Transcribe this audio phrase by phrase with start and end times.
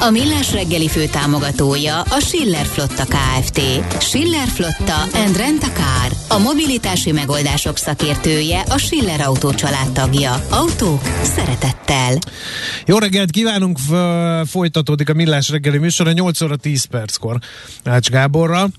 [0.00, 3.60] A Millás reggeli fő támogatója a Schiller Flotta KFT.
[4.02, 6.12] Schiller Flotta and Rent a Car.
[6.28, 9.50] A mobilitási megoldások szakértője a Schiller Autó
[9.92, 10.46] tagja.
[10.50, 12.18] Autók szeretettel.
[12.86, 13.78] Jó reggelt kívánunk,
[14.46, 17.38] folytatódik a Millás reggeli műsora 8 óra 10 perckor
[17.84, 18.70] Ács Gáborral.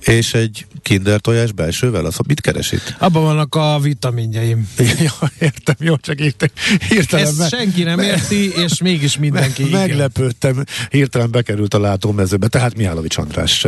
[0.00, 2.94] És egy kinder tojás belsővel, az mit keres itt?
[2.98, 4.68] Abban vannak a vitaminjaim.
[5.06, 6.48] ja, értem, jó, csak írtam.
[6.88, 7.26] hirtelen.
[7.26, 12.76] Ezt me- senki nem érti, és mégis mindenki me- Meglepődtem, hirtelen bekerült a látómezőbe, tehát
[12.76, 13.66] Mihálovics András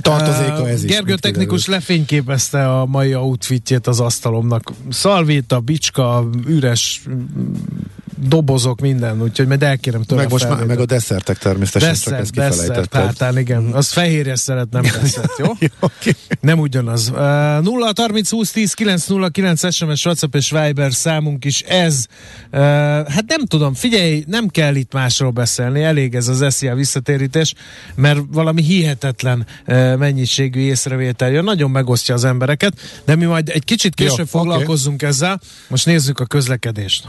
[0.00, 0.90] tartozéka ez is.
[0.90, 1.84] Gergő technikus kiderül.
[1.86, 4.72] lefényképezte a mai outfitjét az asztalomnak.
[4.90, 7.02] Szalvéta, bicska, üres
[8.28, 10.20] dobozok, minden, úgyhogy majd elkérem tőle.
[10.20, 13.06] Meg most már, meg a desszertek természetesen, desszert, csak ezt kifelejtetted.
[13.06, 13.64] Desszert, igen.
[13.72, 15.46] Az fehérje szeret, nem desszert, jó?
[15.60, 16.12] jó okay.
[16.40, 17.08] Nem ugyanaz.
[17.08, 22.06] Uh, 0 30 20 10 9 0 9 SMS, WhatsApp és Viber számunk is ez.
[22.52, 22.60] Uh,
[23.08, 27.54] hát nem tudom, figyelj, nem kell itt másról beszélni, elég ez az SZIA visszatérítés,
[27.94, 33.64] mert valami hihetetlen uh, mennyiségű észrevétel jön, nagyon megosztja az embereket, de mi majd egy
[33.64, 35.08] kicsit később jó, foglalkozzunk okay.
[35.08, 35.40] ezzel.
[35.68, 37.08] Most nézzük a közlekedést.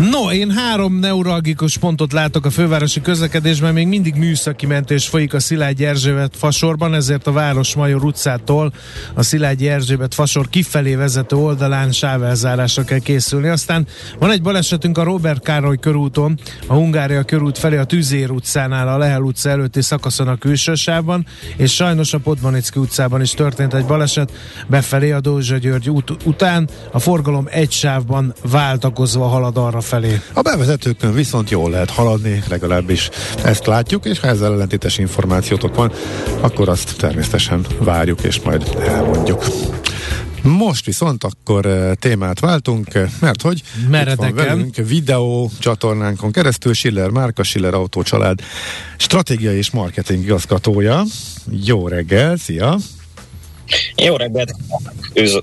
[0.00, 5.40] No, én három neuralgikus pontot látok a fővárosi közlekedésben, még mindig műszaki mentés folyik a
[5.40, 8.72] Szilágyi Erzsébet fasorban, ezért a Városmajor utcától
[9.14, 13.48] a Szilágyi Erzsébet fasor kifelé vezető oldalán sávelzárásra kell készülni.
[13.48, 13.86] Aztán
[14.18, 18.98] van egy balesetünk a Robert Károly körúton, a Hungária körút felé a Tüzér utcánál, a
[18.98, 24.32] Lehel utca előtti szakaszon a külsősávban, és sajnos a Podmanicki utcában is történt egy baleset,
[24.66, 30.20] befelé a Dózsa György út után, a forgalom egy sávban váltakozva halad arra felé.
[30.32, 33.10] A bevezetőkön viszont jól lehet haladni, legalábbis
[33.44, 35.92] ezt látjuk, és ha ezzel ellentétes információtok van,
[36.40, 39.44] akkor azt természetesen várjuk, és majd elmondjuk.
[40.42, 44.28] Most viszont akkor eh, témát váltunk, eh, mert hogy Meredeken.
[44.28, 48.40] itt van velünk videó csatornánkon keresztül Schiller Márka, Schiller Autó család
[48.96, 51.02] stratégiai és marketing igazgatója.
[51.64, 52.76] Jó reggel, szia!
[53.96, 54.52] Jó reggelt!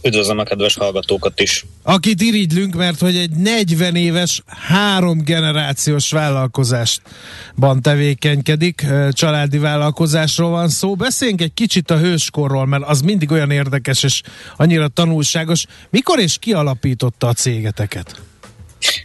[0.02, 1.66] Üdvözlöm a kedves hallgatókat is!
[1.84, 10.96] Akit irigylünk, mert hogy egy 40 éves, három generációs vállalkozásban tevékenykedik, családi vállalkozásról van szó.
[10.96, 14.22] Beszéljünk egy kicsit a hőskorról, mert az mindig olyan érdekes és
[14.58, 15.66] annyira tanulságos.
[15.90, 18.22] Mikor és ki alapította a cégeteket?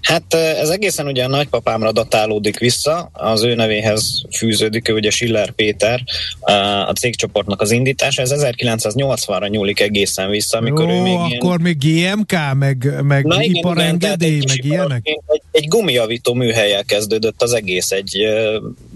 [0.02, 5.50] Hát ez egészen ugye a nagypapámra datálódik vissza, az ő nevéhez fűződik, ő ugye Schiller
[5.50, 6.02] Péter,
[6.86, 11.60] a cégcsoportnak az indítása, ez 1980-ra nyúlik egészen vissza, amikor Jó, ő még akkor ilyen...
[11.60, 15.00] még GMK, meg, meg Na, igen, iparengedély, igen, meg ilyenek?
[15.26, 18.26] Egy, egy gumijavító műhelyel kezdődött az egész, egy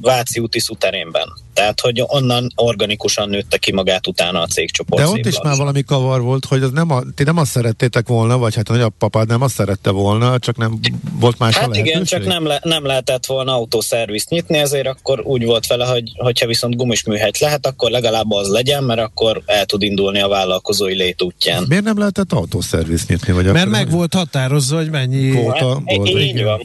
[0.00, 1.28] Váci úti szuterénben.
[1.54, 5.02] Tehát, hogy onnan organikusan nőtte ki magát utána a cégcsoport.
[5.02, 8.08] De ott is már valami kavar volt, hogy az nem a, ti nem azt szerettétek
[8.08, 10.78] volna, vagy hát a nagyapapád nem azt szerette volna, csak nem
[11.18, 15.44] volt más Hát igen, csak nem, le, nem lehetett volna autószervizt nyitni, ezért akkor úgy
[15.44, 19.64] volt vele, hogy hogyha viszont gumis műhelyt lehet, akkor legalább az legyen, mert akkor el
[19.64, 21.64] tud indulni a vállalkozói létútján.
[21.68, 23.32] Miért nem lehetett autószervizt nyitni?
[23.32, 25.30] Vagy mert meg volt határozva, hogy mennyi...
[25.30, 26.08] Kvóta hát, volt.
[26.08, 26.60] Így van.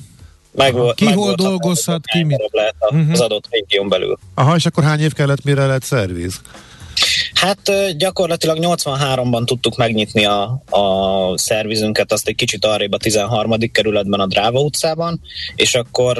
[0.57, 0.93] Meg, Aha.
[0.93, 2.49] ki meg hol dolgozhat, ki mit?
[2.51, 3.19] Lehet az uh-huh.
[3.19, 4.17] adott régión belül.
[4.33, 6.41] Aha, és akkor hány év kellett, mire lett szerviz?
[7.39, 13.71] Hát gyakorlatilag 83-ban tudtuk megnyitni a, a szervizünket, azt egy kicsit arrébb a 13.
[13.71, 15.21] kerületben a Dráva utcában,
[15.55, 16.19] és akkor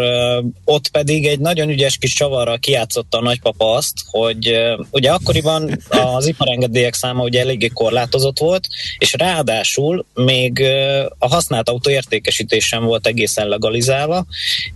[0.65, 4.57] ott pedig egy nagyon ügyes kis csavarral kiátszotta a nagypapa azt, hogy
[4.91, 8.67] ugye akkoriban az iparengedélyek száma ugye eléggé korlátozott volt,
[8.97, 10.63] és ráadásul még
[11.17, 14.25] a használt autó értékesítés sem volt egészen legalizálva,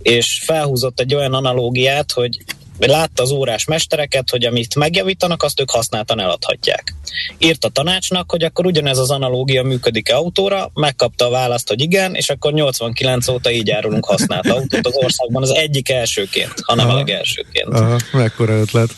[0.02, 2.38] és felhúzott egy olyan analógiát, hogy
[2.78, 6.94] látta az órás mestereket, hogy amit megjavítanak, azt ők használtan eladhatják.
[7.38, 12.14] Írt a tanácsnak, hogy akkor ugyanez az analógia működik-e autóra, megkapta a választ, hogy igen,
[12.14, 16.94] és akkor 89 óta így árulunk használt autót az országban az egyik elsőként, hanem a
[16.94, 17.68] legelsőként.
[17.68, 18.90] Aha, mekkora ötlet.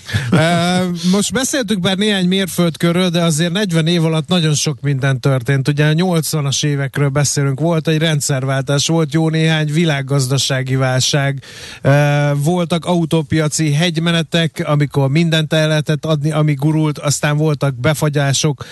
[1.17, 5.69] Most beszéltük bár néhány mérföldkörről, de azért 40 év alatt nagyon sok minden történt.
[5.69, 11.43] Ugye a 80-as évekről beszélünk, volt egy rendszerváltás, volt jó néhány világgazdasági válság,
[12.35, 18.65] voltak autópiaci piaci hegymenetek, amikor mindent el lehetett adni, ami gurult, aztán voltak befagyások,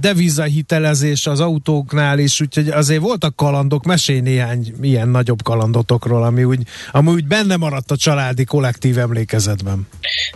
[0.00, 6.62] devizahitelezés az autóknál is, úgyhogy azért voltak kalandok, mesélj néhány ilyen nagyobb kalandotokról, ami úgy,
[6.92, 9.86] ami úgy benne maradt a családi kollektív emlékezetben.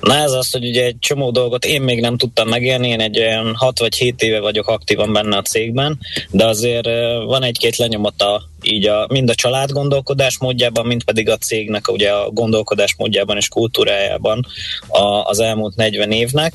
[0.00, 3.18] Na ez az, hogy ugye egy csomó dolgot én még nem tudtam megélni, én egy
[3.18, 5.98] olyan 6 vagy 7 éve vagyok aktívan benne a cégben,
[6.30, 6.86] de azért
[7.26, 12.10] van egy-két lenyomata így a, mind a család gondolkodás módjában, mind pedig a cégnek ugye
[12.10, 14.46] a gondolkodás módjában és kultúrájában
[14.88, 16.54] a, az elmúlt 40 évnek.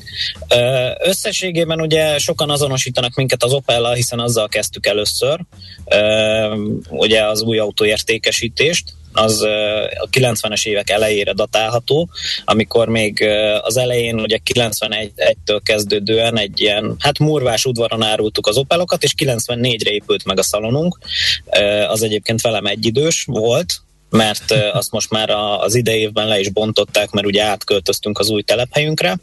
[0.98, 5.40] Összességében ugye sokan azonosítanak minket az opel hiszen azzal kezdtük először,
[6.90, 9.42] ugye az új autóértékesítést, az
[10.00, 12.08] a 90-es évek elejére datálható,
[12.44, 13.24] amikor még
[13.62, 19.90] az elején, ugye 91-től kezdődően egy ilyen, hát murvás udvaron árultuk az Opelokat, és 94-re
[19.90, 20.98] épült meg a szalonunk.
[21.88, 23.80] Az egyébként velem egyidős volt,
[24.10, 29.18] mert azt most már az idejében le is bontották, mert ugye átköltöztünk az új telephelyünkre,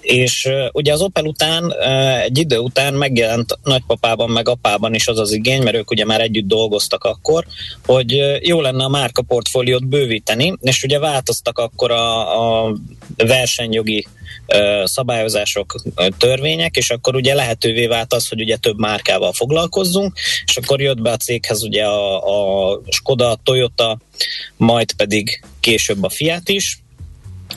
[0.00, 1.74] és ugye az Opel után
[2.22, 6.20] egy idő után megjelent nagypapában meg apában is az az igény, mert ők ugye már
[6.20, 7.46] együtt dolgoztak akkor,
[7.86, 12.76] hogy jó lenne a márka portfóliót bővíteni, és ugye változtak akkor a, a
[13.16, 14.06] versenyjogi
[14.84, 15.82] szabályozások,
[16.18, 21.00] törvények, és akkor ugye lehetővé vált az, hogy ugye több márkával foglalkozzunk, és akkor jött
[21.00, 23.98] be a céghez ugye a, a Skoda, a Toyota,
[24.56, 26.81] majd pedig később a Fiat is,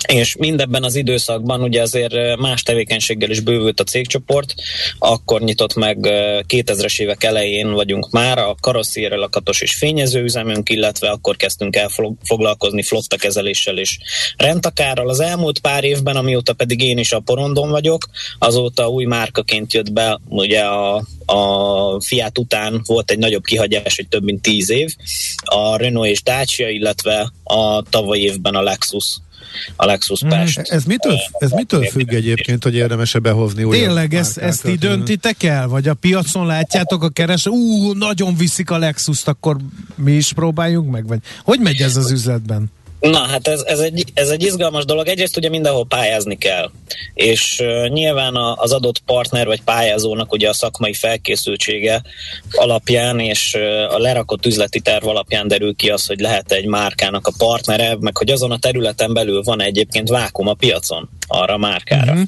[0.07, 4.53] és mindebben az időszakban ugye azért más tevékenységgel is bővült a cégcsoport,
[4.99, 5.97] akkor nyitott meg
[6.47, 11.89] 2000-es évek elején vagyunk már, a karosszér lakatos és fényező üzemünk, illetve akkor kezdtünk el
[12.23, 13.97] foglalkozni flotta kezeléssel és
[14.37, 15.09] rendtakárral.
[15.09, 18.09] Az elmúlt pár évben, amióta pedig én is a porondon vagyok,
[18.39, 24.07] azóta új márkaként jött be ugye a, a Fiat után volt egy nagyobb kihagyás, egy
[24.07, 24.95] több mint tíz év,
[25.45, 29.19] a Renault és Dacia, illetve a tavaly évben a Lexus
[29.75, 30.29] a Lexus mm.
[30.29, 30.59] Pest.
[30.59, 35.43] Ez mitől, ez mitől függ egyébként, hogy érdemes-e behozni új Tényleg, ezt, ezt így döntitek
[35.43, 35.67] el?
[35.67, 39.57] Vagy a piacon látjátok a keres, ú, nagyon viszik a Lexus-t, akkor
[39.95, 41.07] mi is próbáljunk meg?
[41.07, 42.71] Vagy hogy megy ez az üzletben?
[43.09, 45.07] Na, hát ez, ez, egy, ez egy izgalmas dolog.
[45.07, 46.71] Egyrészt ugye mindenhol pályázni kell,
[47.13, 52.01] és uh, nyilván a, az adott partner vagy pályázónak ugye a szakmai felkészültsége
[52.51, 57.27] alapján és uh, a lerakott üzleti terv alapján derül ki az, hogy lehet egy márkának
[57.27, 61.57] a partnere, meg hogy azon a területen belül van egyébként vákum a piacon arra a
[61.57, 62.11] márkára.
[62.11, 62.27] Uh-huh.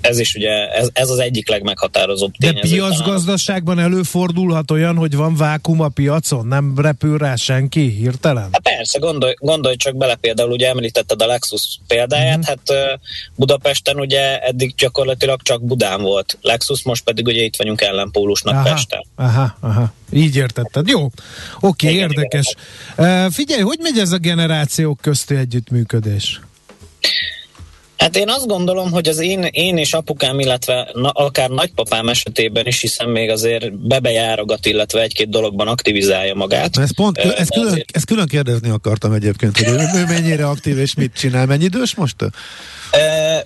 [0.00, 2.60] Ez is ugye, ez, ez az egyik legmeghatározóbb tényező.
[2.60, 6.46] De piacgazdaságban előfordulhat olyan, hogy van vákum a piacon?
[6.46, 8.48] Nem repül rá senki hirtelen?
[8.52, 12.56] Hát persze, gondolj, gondolj csak bele, például ugye említetted a Lexus példáját, uh-huh.
[12.74, 12.98] hát
[13.34, 18.62] Budapesten ugye eddig gyakorlatilag csak Budán volt Lexus, most pedig ugye itt vagyunk ellenpólusnak aha,
[18.62, 19.04] Pesten.
[19.16, 19.92] Aha, aha.
[20.12, 20.88] Így értetted.
[20.88, 21.12] Jó, oké,
[21.60, 22.54] okay, érdekes.
[22.98, 23.26] Igen.
[23.26, 26.40] Uh, figyelj, hogy megy ez a generációk közti együttműködés?
[27.98, 32.66] Hát én azt gondolom, hogy az én, én és apukám, illetve na, akár nagypapám esetében
[32.66, 36.78] is, hiszen még azért bebejárogat, illetve egy-két dologban aktivizálja magát.
[36.78, 37.96] Ez pont, ez külön, azért...
[37.96, 41.46] ezt külön kérdezni akartam egyébként, hogy ő, ő mennyire aktív és mit csinál.
[41.46, 42.16] Mennyi idős most?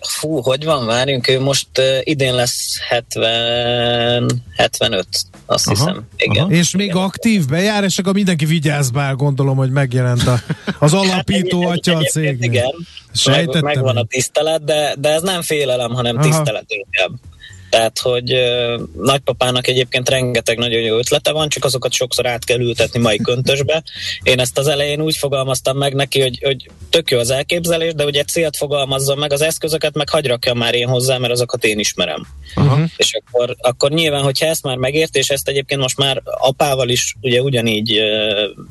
[0.01, 1.69] Fú, hogy van, várjunk, ő most
[2.03, 5.07] idén lesz 70, 75,
[5.53, 6.03] azt aha, hiszem.
[6.17, 6.45] Igen.
[6.45, 6.53] Aha.
[6.53, 7.03] És még igen.
[7.03, 10.41] aktív bejár, és akkor mindenki vigyáz bár, gondolom, hogy megjelent a,
[10.79, 12.51] az alapító hát, atya a cégnél.
[12.51, 12.71] Igen,
[13.15, 13.65] Sejtettem.
[13.65, 16.27] Meg, megvan a tisztelet, de, de ez nem félelem, hanem aha.
[16.27, 17.11] tisztelet inkább.
[17.73, 22.61] Tehát, hogy uh, nagypapának egyébként rengeteg nagyon jó ötlete van, csak azokat sokszor át kell
[22.61, 23.83] ültetni mai köntösbe.
[24.23, 28.05] Én ezt az elején úgy fogalmaztam meg neki, hogy, hogy tök jó az elképzelés, de
[28.05, 31.79] ugye célt fogalmazzon meg, az eszközöket meg hagy rakjam már én hozzá, mert azokat én
[31.79, 32.27] ismerem.
[32.57, 32.91] Uh-huh.
[32.97, 37.15] És akkor, akkor nyilván, hogyha ezt már megért, és ezt egyébként most már apával is
[37.21, 38.65] ugye ugyanígy uh,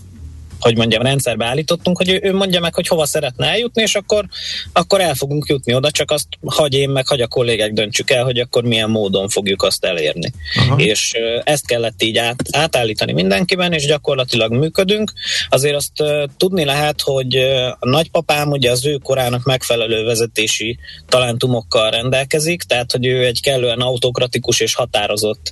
[0.62, 4.26] hogy mondjam, rendszerbe állítottunk, hogy ő, ő mondja meg, hogy hova szeretne eljutni, és akkor,
[4.74, 8.24] akkor el fogunk jutni oda, csak azt hagy én meg, hagy a kollégák döntsük el,
[8.24, 10.32] hogy akkor milyen módon fogjuk azt elérni.
[10.56, 10.76] Aha.
[10.80, 11.14] És
[11.44, 15.14] ezt kellett így át, átállítani mindenkiben, és gyakorlatilag működünk.
[15.50, 16.04] Azért azt
[16.38, 17.36] tudni lehet, hogy
[17.80, 20.78] a nagypapám ugye az ő korának megfelelő vezetési
[21.08, 25.52] talentumokkal rendelkezik, tehát hogy ő egy kellően autokratikus és határozott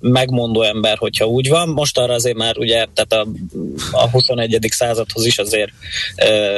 [0.00, 1.68] megmondó ember, hogyha úgy van.
[1.68, 3.26] Most arra azért már ugye, tehát a,
[3.92, 4.66] a a 21.
[4.70, 5.72] századhoz is azért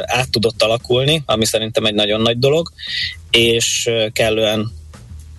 [0.03, 2.73] át tudott alakulni, ami szerintem egy nagyon nagy dolog,
[3.31, 4.73] és kellően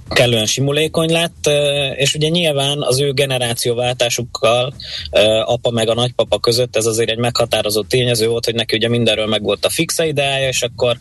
[0.09, 1.49] kellően simulékony lett,
[1.95, 4.73] és ugye nyilván az ő generációváltásukkal
[5.45, 9.25] apa meg a nagypapa között ez azért egy meghatározott tényező volt, hogy neki ugye mindenről
[9.25, 10.97] meg volt a fixa ideája, és akkor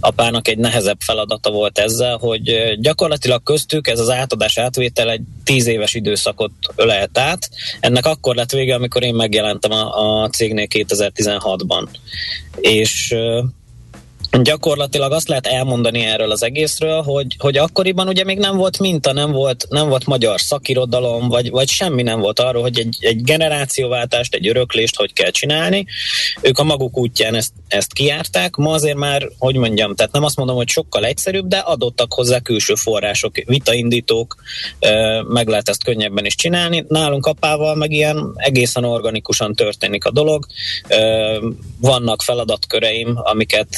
[0.00, 5.66] apának egy nehezebb feladata volt ezzel, hogy gyakorlatilag köztük ez az átadás átvétel egy tíz
[5.66, 7.50] éves időszakot ölelt át.
[7.80, 11.86] Ennek akkor lett vége, amikor én megjelentem a, a cégnél 2016-ban.
[12.60, 13.14] És
[14.30, 19.12] Gyakorlatilag azt lehet elmondani erről az egészről, hogy, hogy akkoriban ugye még nem volt minta,
[19.12, 23.22] nem volt, nem volt magyar szakirodalom, vagy, vagy semmi nem volt arról, hogy egy, egy
[23.22, 25.86] generációváltást, egy öröklést hogy kell csinálni.
[26.40, 28.56] Ők a maguk útján ezt, ezt kiárták.
[28.56, 32.38] Ma azért már, hogy mondjam, tehát nem azt mondom, hogy sokkal egyszerűbb, de adottak hozzá
[32.38, 34.36] külső források, vitaindítók,
[35.28, 36.84] meg lehet ezt könnyebben is csinálni.
[36.88, 40.46] Nálunk apával meg ilyen egészen organikusan történik a dolog.
[41.80, 43.68] Vannak feladatköreim, amiket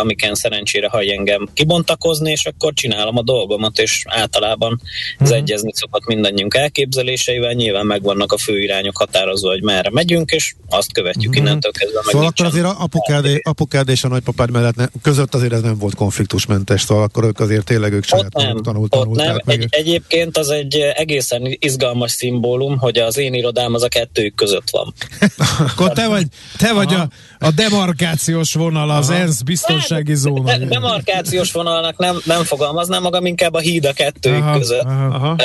[0.00, 5.36] amiken szerencsére hagy engem kibontakozni, és akkor csinálom a dolgomat, és általában ez uh-huh.
[5.36, 10.92] egyezni szokott mindannyiunk elképzeléseivel, nyilván megvannak a fő irányok határozva, hogy merre megyünk, és azt
[10.92, 11.46] követjük uh-huh.
[11.46, 12.00] innentől kezdve.
[12.04, 15.94] Szóval akkor azért apukád, apukád és a nagypapád mellett ne, között azért ez nem volt
[15.94, 19.40] konfliktusmentes, szóval akkor ők azért tényleg ők saját ott nem, tanult, ott nem.
[19.44, 19.60] Meg.
[19.60, 24.70] Egy, egyébként az egy egészen izgalmas szimbólum, hogy az én irodám az a kettőjük között
[24.70, 24.94] van.
[25.68, 26.26] akkor te vagy,
[26.58, 29.18] te vagy a, a demarkációs vonal, az Aha.
[29.18, 29.42] ENSZ
[29.90, 30.58] biztonsági zóna.
[30.58, 34.82] De, demarkációs vonalnak nem, nem fogalmaznám magam, inkább a híd a kettőjük aha, között.
[34.82, 35.34] Aha, aha.
[35.36, 35.44] E,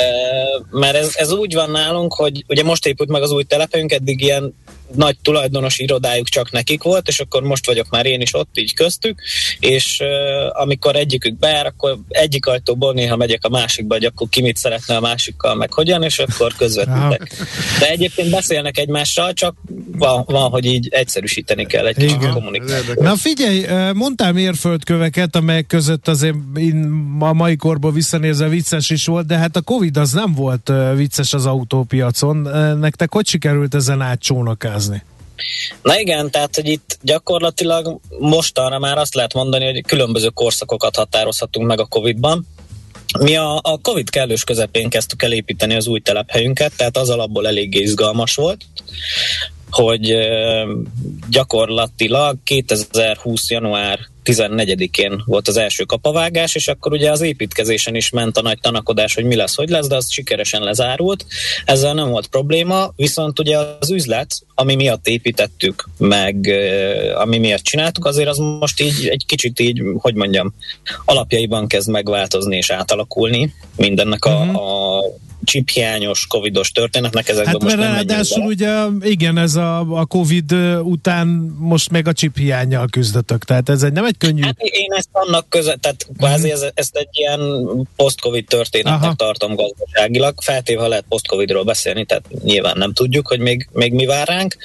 [0.70, 4.20] mert ez, ez úgy van nálunk, hogy ugye most épült meg az új telepünk, eddig
[4.20, 4.54] ilyen
[4.94, 8.74] nagy tulajdonos irodájuk csak nekik volt, és akkor most vagyok már én is ott így
[8.74, 9.20] köztük,
[9.60, 14.42] és uh, amikor egyikük beáll, akkor egyik ajtóból néha megyek a másikba, hogy akkor ki
[14.42, 17.32] mit szeretne a másikkal, meg hogyan, és akkor közvetítek.
[17.78, 19.56] De egyébként beszélnek egymással, csak
[19.92, 23.00] van, van hogy így egyszerűsíteni kell egy kicsit kommunikációt.
[23.00, 26.34] Na figyelj, mondtál mérföldköveket, amelyek között azért
[27.18, 31.32] a mai korból visszanézve vicces is volt, de hát a Covid az nem volt vicces
[31.32, 32.36] az autópiacon.
[32.78, 34.00] Nektek hogy sikerült ezen
[34.76, 35.02] átcsónakázni?
[35.82, 41.66] Na igen, tehát hogy itt gyakorlatilag mostanra már azt lehet mondani, hogy különböző korszakokat határozhatunk
[41.66, 42.46] meg a Covid-ban.
[43.18, 45.32] Mi a, a Covid kellős közepén kezdtük el
[45.76, 48.64] az új telephelyünket, tehát az alapból eléggé izgalmas volt
[49.70, 50.16] hogy
[51.30, 53.50] gyakorlatilag 2020.
[53.50, 58.60] január 14-én volt az első kapavágás, és akkor ugye az építkezésen is ment a nagy
[58.60, 61.26] tanakodás, hogy mi lesz, hogy lesz, de az sikeresen lezárult.
[61.64, 66.50] Ezzel nem volt probléma, viszont ugye az üzlet, ami miatt építettük, meg
[67.14, 70.54] ami miatt csináltuk, azért az most így egy kicsit így, hogy mondjam,
[71.04, 74.56] alapjaiban kezd megváltozni és átalakulni mindennek a, uh-huh.
[74.56, 75.02] a
[75.46, 81.26] csiphiányos, covidos történetnek, ezekben hát, most nem ráadásul ugye, igen, ez a, a covid után
[81.58, 84.42] most meg a csiphiányjal küzdötök, tehát ez egy, nem egy könnyű...
[84.42, 87.40] Hát én ezt annak között, tehát kvázi ez, ezt egy ilyen
[87.96, 89.14] post-covid történetnek Aha.
[89.14, 94.06] tartom gazdaságilag, feltéve, ha lehet post-covidról beszélni, tehát nyilván nem tudjuk, hogy még, még mi
[94.06, 94.56] vár ránk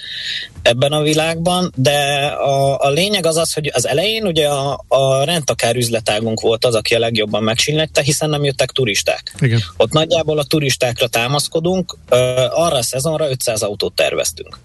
[0.62, 5.24] ebben a világban, de a, a lényeg az az, hogy az elején ugye a, a
[5.24, 9.36] rendtakár üzletágunk volt az, aki a legjobban megsínlette, hiszen nem jöttek turisták.
[9.40, 9.60] Igen.
[9.78, 11.98] Ott nagyjából a turisták turistákra támaszkodunk,
[12.50, 14.60] arra a szezonra 500 autót terveztünk.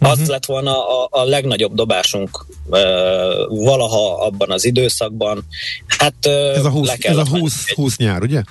[0.00, 0.20] Uh-huh.
[0.20, 2.80] Az lett volna a, a legnagyobb dobásunk uh,
[3.48, 5.44] valaha abban az időszakban.
[5.86, 8.42] Hát uh, ez a 20, ez a 20, 20 nyár, ugye?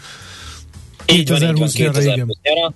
[1.06, 2.74] Így van, így van, 2020 nyára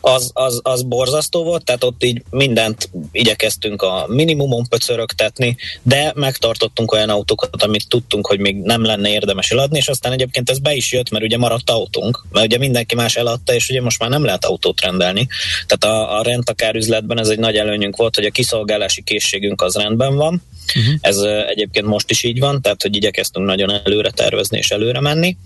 [0.00, 6.92] az, az, az borzasztó volt, tehát ott így mindent igyekeztünk a minimumon pöcörögtetni, de megtartottunk
[6.92, 10.74] olyan autókat, amit tudtunk, hogy még nem lenne érdemes eladni, és aztán egyébként ez be
[10.74, 14.10] is jött, mert ugye maradt autónk, mert ugye mindenki más eladta, és ugye most már
[14.10, 15.26] nem lehet autót rendelni.
[15.66, 19.74] Tehát a, a rendtakár üzletben ez egy nagy előnyünk volt, hogy a kiszolgálási készségünk az
[19.74, 20.42] rendben van,
[20.76, 20.94] Uh-huh.
[21.00, 21.16] Ez
[21.46, 25.36] egyébként most is így van, tehát hogy igyekeztünk nagyon előre tervezni és előre menni.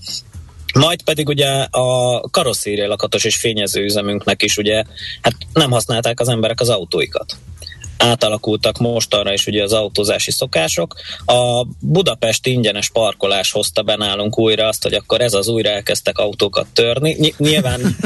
[0.72, 4.84] Majd pedig ugye a karosszéria lakatos és fényező üzemünknek is ugye,
[5.20, 7.36] hát nem használták az emberek az autóikat
[8.02, 10.94] átalakultak mostanra is ugye az autózási szokások.
[11.26, 16.18] A Budapesti ingyenes parkolás hozta be nálunk újra azt, hogy akkor ez az újra elkezdtek
[16.18, 17.16] autókat törni.
[17.18, 17.80] Ny- nyilván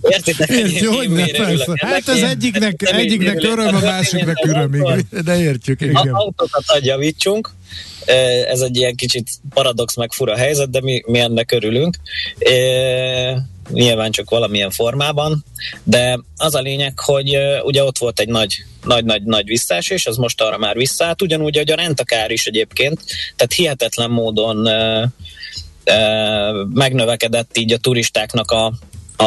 [0.00, 1.72] értitek, Értjük, hogy ne, persze.
[1.76, 5.80] Hát ez egyiknek, egyiknek öröm, a másiknak öröm, de értjük.
[5.80, 5.96] Igen.
[5.96, 7.50] A autókat adjavítsunk,
[8.48, 11.96] ez egy ilyen kicsit paradox meg fura helyzet, de mi, mi ennek örülünk.
[13.70, 15.44] Nyilván csak valamilyen formában,
[15.82, 20.58] de az a lényeg, hogy ugye ott volt egy nagy nagy-nagy-nagy visszaesés, az most arra
[20.58, 23.00] már visszaállt, ugyanúgy, hogy a rentakár is egyébként,
[23.36, 24.68] tehát hihetetlen módon
[26.74, 28.72] megnövekedett így a turistáknak a,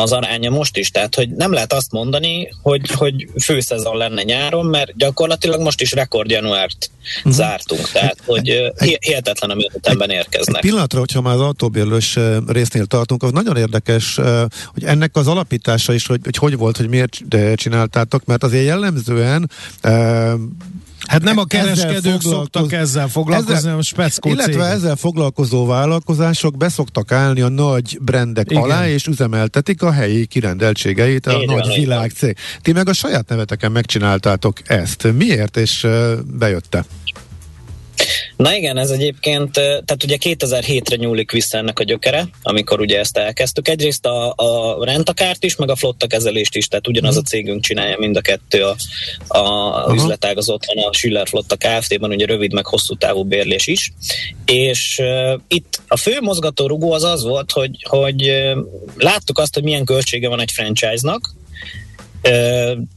[0.02, 0.92] az aránya most is.
[0.92, 5.92] Tehát, hogy nem lehet azt mondani, hogy, hogy főszezon lenne nyáron, mert gyakorlatilag most is
[5.92, 7.34] rekord januárt uh-huh.
[7.34, 7.90] zártunk.
[7.92, 10.56] Tehát, hogy hihetetlen, ami ütemben érkeznek.
[10.56, 14.20] Egy pillanatra, hogyha már az autóbérlős résznél tartunk, az nagyon érdekes,
[14.66, 17.18] hogy ennek az alapítása is, hogy hogy, hogy volt, hogy miért
[17.56, 19.50] csináltátok, mert azért jellemzően
[21.08, 24.72] Hát nem a kereskedők ezzel szoktak ezzel foglalkozni, ezzel, hanem a speckó Illetve cégek.
[24.72, 28.64] ezzel foglalkozó vállalkozások beszoktak állni a nagy brendek Igen.
[28.64, 32.38] alá, és üzemeltetik a helyi kirendeltségeit a Én nagy világcég.
[32.62, 35.08] Ti meg a saját neveteken megcsináltátok ezt.
[35.18, 35.88] Miért, és
[36.38, 36.86] bejötte?
[38.36, 43.18] Na igen, ez egyébként, tehát ugye 2007-re nyúlik vissza ennek a gyökere, amikor ugye ezt
[43.18, 43.68] elkezdtük.
[43.68, 47.28] Egyrészt a, a rentakárt is, meg a flotta kezelést is, tehát ugyanaz a mhm.
[47.28, 48.76] cégünk csinálja mind a kettő a,
[49.38, 53.92] a üzletágazat, van a Schiller Flotta Kft-ben, ugye rövid meg hosszú távú bérlés is.
[54.46, 58.58] És uh, itt a fő mozgatórugó az az volt, hogy, hogy uh,
[58.98, 61.34] láttuk azt, hogy milyen költsége van egy franchise-nak,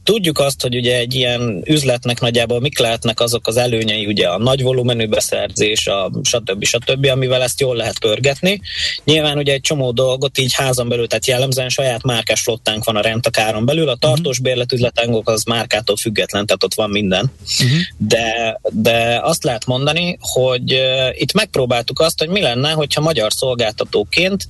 [0.03, 4.37] Tudjuk azt, hogy ugye egy ilyen üzletnek nagyjából mik lehetnek azok az előnyei, ugye a
[4.37, 6.63] nagy volumenű beszerzés, a stb.
[6.63, 8.61] stb., amivel ezt jól lehet pörgetni.
[9.03, 13.01] Nyilván ugye egy csomó dolgot így házon belül, tehát jellemzően saját márkás flottánk van a
[13.01, 17.31] rentakáron belül, a tartós bérletüzletánkok az márkától független, tehát ott van minden.
[17.63, 17.79] Uh-huh.
[17.97, 20.81] De, de azt lehet mondani, hogy
[21.11, 24.47] itt megpróbáltuk azt, hogy mi lenne, hogyha magyar szolgáltatóként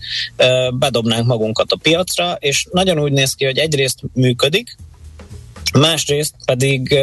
[0.73, 4.66] bedobnánk magunkat a piacra, és nagyon úgy néz ki, hogy egyrészt működik,
[5.73, 6.95] Másrészt pedig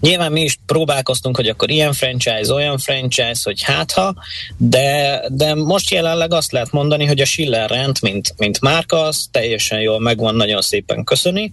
[0.00, 4.14] nyilván mi is próbálkoztunk, hogy akkor ilyen franchise, olyan franchise, hogy hátha,
[4.56, 9.28] de, de most jelenleg azt lehet mondani, hogy a Schiller rend, mint, mint márka, az
[9.30, 11.52] teljesen jól megvan, nagyon szépen köszöni.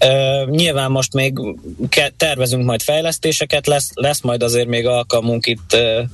[0.00, 1.38] Uh, nyilván most még
[2.16, 6.08] tervezünk majd fejlesztéseket, lesz, lesz majd azért még alkalmunk itt uh,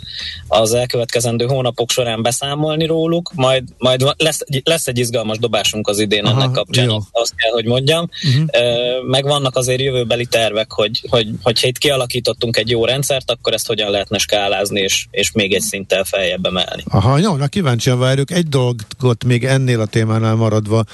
[0.49, 6.25] az elkövetkezendő hónapok során beszámolni róluk, majd, majd lesz, lesz egy izgalmas dobásunk az idén
[6.25, 6.99] Aha, ennek kapcsán, jó.
[7.11, 8.09] azt kell, hogy mondjam.
[8.25, 8.43] Uh-huh.
[8.43, 11.29] Uh, meg vannak azért jövőbeli tervek, hogy, hogy
[11.63, 15.61] hogyha itt kialakítottunk egy jó rendszert, akkor ezt hogyan lehetne skálázni, és, és még egy
[15.61, 16.83] szinttel feljebb emelni.
[16.85, 18.31] Aha, jó, na kíváncsian várjuk.
[18.31, 20.85] Egy dolgot még ennél a témánál maradva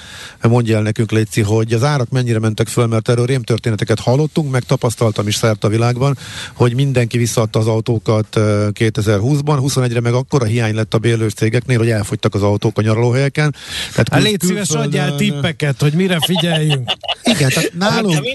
[0.42, 4.62] mondja el nekünk, Léci, hogy az árak mennyire mentek föl, mert erről rémtörténeteket hallottunk, meg
[4.62, 6.18] tapasztaltam is szert a világban,
[6.54, 11.78] hogy mindenki visszaadta az autókat 2020-ban, 21-re meg akkor a hiány lett a bérlős cégeknél,
[11.78, 13.54] hogy elfogytak az autók a nyaralóhelyeken.
[13.90, 16.90] Tehát hát légy szíves, adjál tippeket, hogy mire figyeljünk.
[17.22, 18.26] Igen, tehát nálunk,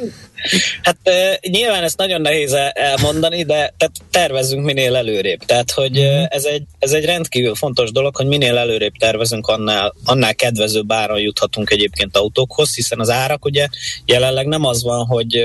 [0.81, 0.97] hát,
[1.41, 5.39] nyilván ezt nagyon nehéz elmondani, de tehát tervezzünk minél előrébb.
[5.45, 9.93] Tehát, hogy e, ez egy, ez egy rendkívül fontos dolog, hogy minél előrébb tervezünk, annál,
[10.05, 13.67] annál kedvezőbb áron juthatunk egyébként autókhoz, hiszen az árak ugye
[14.05, 15.43] jelenleg nem az van, hogy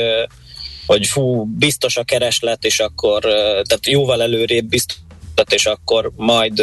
[0.86, 4.96] hogy fú, biztos a kereslet, és akkor tehát jóval előrébb biztos
[5.52, 6.62] és akkor majd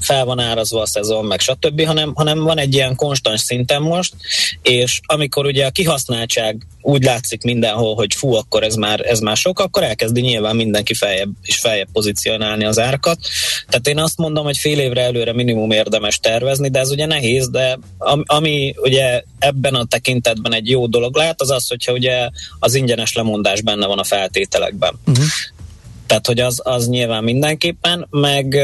[0.00, 4.14] fel van árazva a szezon, meg stb., hanem, hanem van egy ilyen konstans szinten most,
[4.62, 9.36] és amikor ugye a kihasználtság úgy látszik mindenhol, hogy fú, akkor ez már, ez már
[9.36, 13.18] sok, akkor elkezdi nyilván mindenki feljebb és feljebb pozícionálni az árakat.
[13.68, 17.50] Tehát én azt mondom, hogy fél évre előre minimum érdemes tervezni, de ez ugye nehéz,
[17.50, 17.78] de
[18.24, 22.28] ami ugye ebben a tekintetben egy jó dolog lehet, az az, hogyha ugye
[22.58, 24.98] az ingyenes lemondás benne van a feltételekben.
[25.06, 25.24] Uh-huh.
[26.08, 28.56] Tehát, hogy az, az nyilván mindenképpen, meg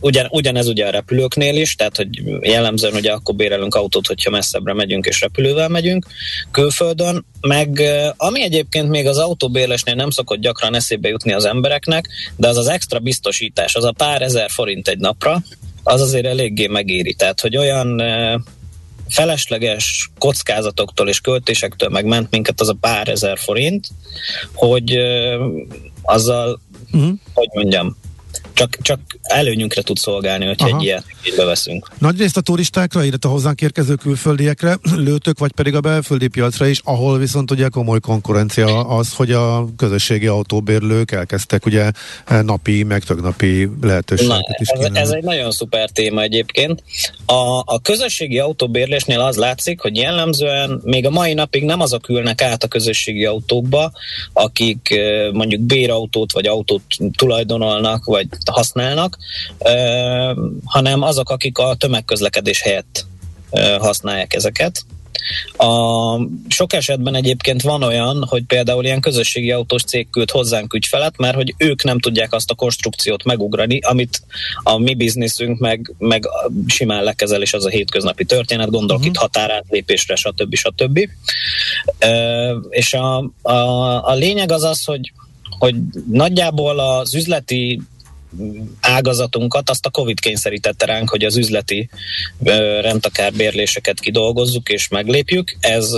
[0.00, 2.08] ugyan, ugyanez ugye a repülőknél is, tehát, hogy
[2.40, 6.06] jellemzően ugye akkor bérelünk autót, hogyha messzebbre megyünk és repülővel megyünk
[6.50, 7.82] külföldön, meg
[8.16, 12.68] ami egyébként még az autóbérlésnél nem szokott gyakran eszébe jutni az embereknek, de az az
[12.68, 15.42] extra biztosítás, az a pár ezer forint egy napra,
[15.82, 17.14] az azért eléggé megéri.
[17.14, 18.02] Tehát, hogy olyan
[19.08, 23.88] felesleges kockázatoktól és költésektől megment minket az a pár ezer forint,
[24.54, 24.98] hogy
[26.02, 26.60] azzal,
[26.92, 27.12] uh-huh.
[27.34, 27.96] hogy mondjam,
[28.52, 30.76] csak, csak előnyünkre tud szolgálni, hogyha Aha.
[30.76, 31.04] egy ilyet
[31.36, 31.90] beveszünk.
[31.98, 36.66] Nagy részt a turistákra, illetve a hozzánk érkező külföldiekre lőtök, vagy pedig a belföldi piacra
[36.66, 41.90] is, ahol viszont ugye komoly konkurencia az, hogy a közösségi autóbérlők elkezdtek ugye
[42.42, 46.82] napi, meg napi lehetőséget Na, is ez, ez egy nagyon szuper téma egyébként.
[47.26, 52.42] A, a közösségi autóbérlésnél az látszik, hogy jellemzően még a mai napig nem azok ülnek
[52.42, 53.92] át a közösségi autókba,
[54.32, 55.00] akik
[55.32, 56.82] mondjuk bérautót vagy autót
[57.16, 59.18] tulajdonolnak, vagy használnak,
[60.64, 63.06] hanem azok, akik a tömegközlekedés helyett
[63.78, 64.84] használják ezeket.
[65.56, 71.16] A, sok esetben egyébként van olyan, hogy például ilyen közösségi autós cég küld hozzánk ügyfelet,
[71.16, 74.22] mert hogy ők nem tudják azt a konstrukciót megugrani, amit
[74.62, 76.28] a mi bizniszünk meg, meg
[76.66, 79.14] simán lekezel, és az a hétköznapi történet, gondolok uh-huh.
[79.14, 80.54] itt határátlépésre, stb.
[80.54, 81.08] stb.
[82.00, 83.52] Uh, és a, a,
[84.08, 85.12] a lényeg az az, hogy
[85.58, 85.74] hogy
[86.10, 87.80] nagyjából az üzleti
[88.80, 91.88] ágazatunkat, azt a Covid kényszerítette ránk, hogy az üzleti
[92.80, 95.56] rendtakárbérléseket kidolgozzuk és meglépjük.
[95.60, 95.90] Ez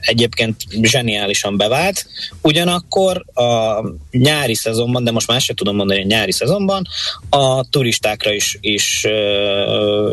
[0.00, 2.06] egyébként zseniálisan bevált.
[2.42, 6.86] Ugyanakkor a nyári szezonban, de most már sem tudom mondani, hogy nyári szezonban
[7.30, 9.06] a turistákra is, is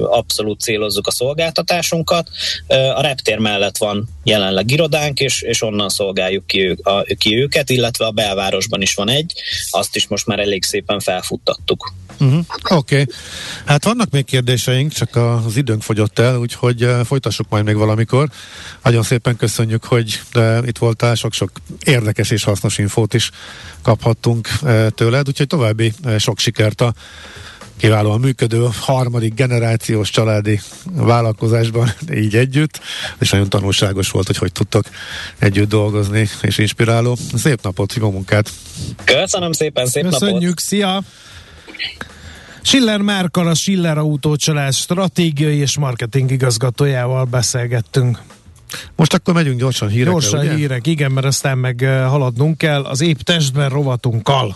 [0.04, 2.30] abszolút célozzuk a szolgáltatásunkat.
[2.95, 7.69] A reptér mellett van jelenleg irodánk, és, és onnan szolgáljuk ki, ő, a, ki őket,
[7.69, 9.34] illetve a belvárosban is van egy,
[9.69, 11.94] azt is most már elég szépen felfut befuttattuk.
[12.20, 12.46] Uh-huh.
[12.70, 13.16] Oké, okay.
[13.66, 18.30] hát vannak még kérdéseink, csak az időnk fogyott el, úgyhogy uh, folytassuk majd még valamikor.
[18.84, 21.52] Nagyon szépen köszönjük, hogy de itt voltál, sok-sok
[21.84, 23.32] érdekes és hasznos infót is
[23.82, 26.94] kaphattunk uh, tőled, úgyhogy további sok sikert a
[27.80, 30.60] kiválóan működő harmadik generációs családi
[30.94, 32.80] vállalkozásban így együtt,
[33.20, 34.86] és nagyon tanulságos volt, hogy hogy tudtok
[35.38, 37.18] együtt dolgozni, és inspiráló.
[37.36, 38.50] Szép napot, jó munkát!
[39.04, 40.60] Köszönöm szépen, szép Köszönjük, napot!
[40.60, 41.02] szia!
[42.62, 48.20] Schiller Márkal, a Schiller Autócsalás stratégiai és marketing igazgatójával beszélgettünk.
[48.96, 50.56] Most akkor megyünk gyorsan hírekre, Gyorsan ugye?
[50.56, 54.56] hírek, igen, mert aztán meg haladnunk kell az épp testben rovatunkkal.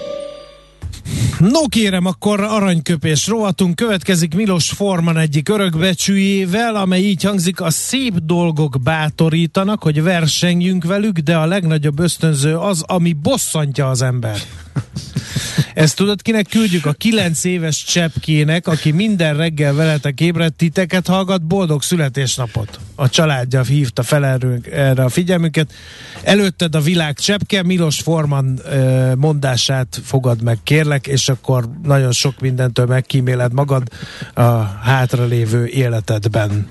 [1.39, 8.13] No kérem, akkor aranyköpés rovatunk következik Milos Forman egyik örökbecsűjével, amely így hangzik, a szép
[8.17, 14.37] dolgok bátorítanak, hogy versenjünk velük, de a legnagyobb ösztönző az, ami bosszantja az ember.
[15.73, 16.85] Ezt tudod, kinek küldjük?
[16.85, 22.79] A kilenc éves cseppkének, aki minden reggel veletek ébredt titeket hallgat, boldog születésnapot.
[22.95, 24.25] A családja hívta fel
[24.71, 25.73] erre a figyelmüket.
[26.23, 28.61] Előtted a világ cseppke, Milos Forman
[29.17, 33.83] mondását fogad meg, kérlek, és akkor nagyon sok mindentől megkíméled magad
[34.33, 34.41] a
[34.83, 36.67] hátralévő életedben.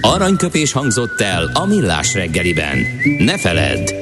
[0.00, 2.78] Aranyköpés hangzott el a millás reggeliben.
[3.18, 4.01] Ne feledd,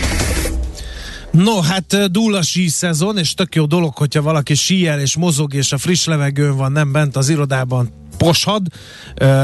[1.31, 5.53] No, hát dúl a sí szezon, és tök jó dolog, hogyha valaki síel és mozog,
[5.53, 8.67] és a friss levegőn van, nem bent az irodában poshad,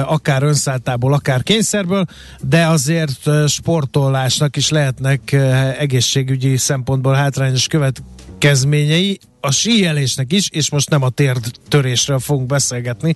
[0.06, 2.06] akár önszálltából, akár kényszerből,
[2.41, 5.32] de azért sportolásnak is lehetnek
[5.80, 13.15] egészségügyi szempontból hátrányos következményei, a síelésnek is, és most nem a térdtörésről fogunk beszélgetni,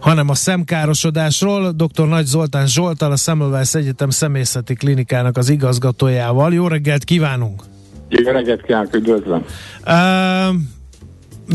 [0.00, 1.70] hanem a szemkárosodásról.
[1.70, 2.06] Dr.
[2.08, 6.52] Nagy Zoltán Zsoltal, a Semmelweis Egyetem személyzeti klinikának az igazgatójával.
[6.52, 7.62] Jó reggelt kívánunk!
[8.08, 9.44] Jó reggelt kívánok, üdvözlöm!
[9.86, 10.54] Uh,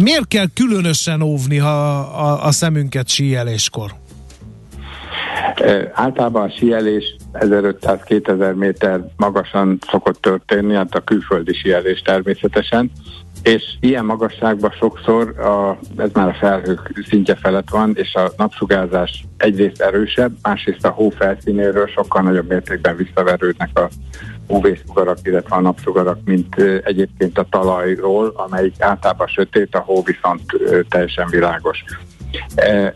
[0.02, 3.92] miért kell különösen óvni ha a, a szemünket síeléskor?
[5.62, 12.92] Uh, általában a síelés 1500-2000 méter magasan szokott történni, hát a külföldi síelés természetesen,
[13.44, 19.26] és ilyen magasságban sokszor a, ez már a felhők szintje felett van, és a napsugárzás
[19.38, 23.90] egyrészt erősebb, másrészt a hó felszínéről sokkal nagyobb mértékben visszaverődnek a
[24.48, 30.42] UV-szugarak, illetve a napsugarak, mint egyébként a talajról, amelyik általában sötét, a hó viszont
[30.90, 31.84] teljesen világos.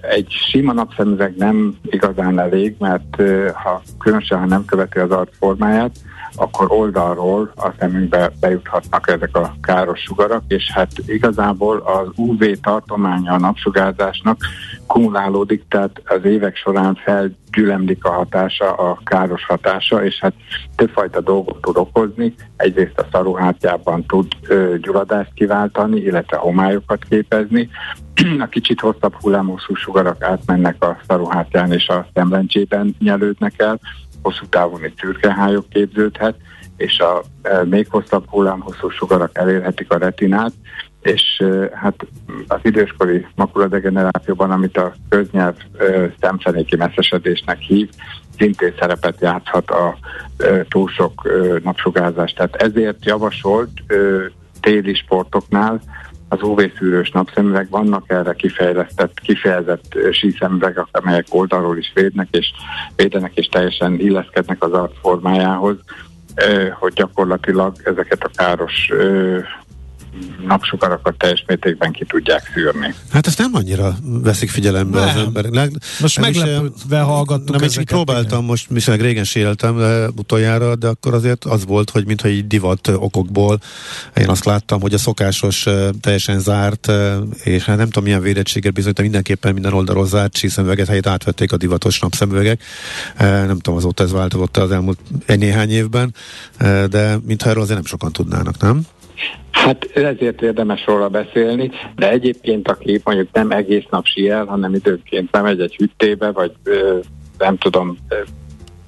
[0.02, 3.16] Egy sima napszemüveg nem igazán elég, mert
[3.54, 5.96] ha különösen, ha nem követi az arc formáját,
[6.36, 13.34] akkor oldalról a szemünkbe bejuthatnak ezek a káros sugarak, és hát igazából az UV tartománya
[13.34, 14.38] a napsugárzásnak
[14.88, 20.34] kumulálódik, tehát az évek során felgyülemlik a hatása, a káros hatása, és hát
[20.76, 22.34] többfajta dolgot tud okozni.
[22.56, 27.70] Egyrészt a szaruhátjában tud ö, gyulladást kiváltani, illetve homályokat képezni.
[28.40, 33.80] a kicsit hosszabb hullámhosszú sugarak átmennek a szaruhátján és a szemlencsében nyelődnek el,
[34.26, 36.36] hosszú távon egy szürkehályok képződhet,
[36.78, 40.52] és a e, még hosszabb hullámhosszú sugarak elérhetik a retinát,
[41.02, 41.96] és e, hát
[42.48, 47.90] az időskori makuladegenerációban, amit a köznyelv e, szemfenéki messzesedésnek hív,
[48.38, 49.98] szintén szerepet játszhat a
[50.70, 51.30] túl sok
[51.64, 52.34] napsugárzás.
[52.34, 53.70] Tehát ezért javasolt
[54.62, 55.82] téli sportoknál
[56.30, 62.52] az UV-szűrős napszemüveg, vannak erre kifejlesztett, kifejezett síszemüvegek, amelyek oldalról is védnek, és
[62.96, 65.76] védenek, és teljesen illeszkednek az arc formájához,
[66.80, 68.90] hogy gyakorlatilag ezeket a káros
[70.48, 72.94] napsugarakat teljes mértékben ki tudják szűrni.
[73.12, 75.08] Hát ezt nem annyira veszik figyelembe nem.
[75.08, 75.54] az emberek.
[75.54, 77.88] Leg, most meglepődve hallgattuk nem, ezeket.
[77.88, 78.44] próbáltam igen.
[78.44, 82.88] most, viszonylag régen séreltem de utoljára, de akkor azért az volt, hogy mintha egy divat
[82.88, 83.60] okokból
[84.18, 85.66] én azt láttam, hogy a szokásos
[86.02, 86.92] teljesen zárt,
[87.44, 91.58] és hát nem tudom milyen védettséget bizonyít, mindenképpen minden oldalról zárt síszemüveget helyét átvették a
[91.58, 92.64] divatos napszemüvegek.
[93.18, 96.14] Nem tudom, azóta ez változott az elmúlt néhány évben,
[96.90, 98.82] de mintha erről azért nem sokan tudnának, nem?
[99.52, 105.30] Hát ezért érdemes róla beszélni, de egyébként aki mondjuk nem egész nap siel, hanem időnként
[105.30, 106.52] bemegy egy hüttébe, vagy
[107.38, 107.98] nem tudom,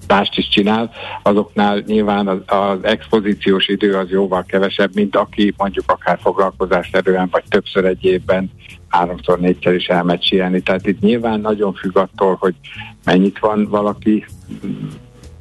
[0.07, 0.91] mást is csinál,
[1.23, 7.43] azoknál nyilván az, az expozíciós idő az jóval kevesebb, mint aki mondjuk akár foglalkozásszerűen, vagy
[7.49, 8.51] többször egy évben
[8.87, 10.61] háromszor, négyszer is elmegy sielni.
[10.61, 12.55] Tehát itt nyilván nagyon függ attól, hogy
[13.03, 14.25] mennyit van valaki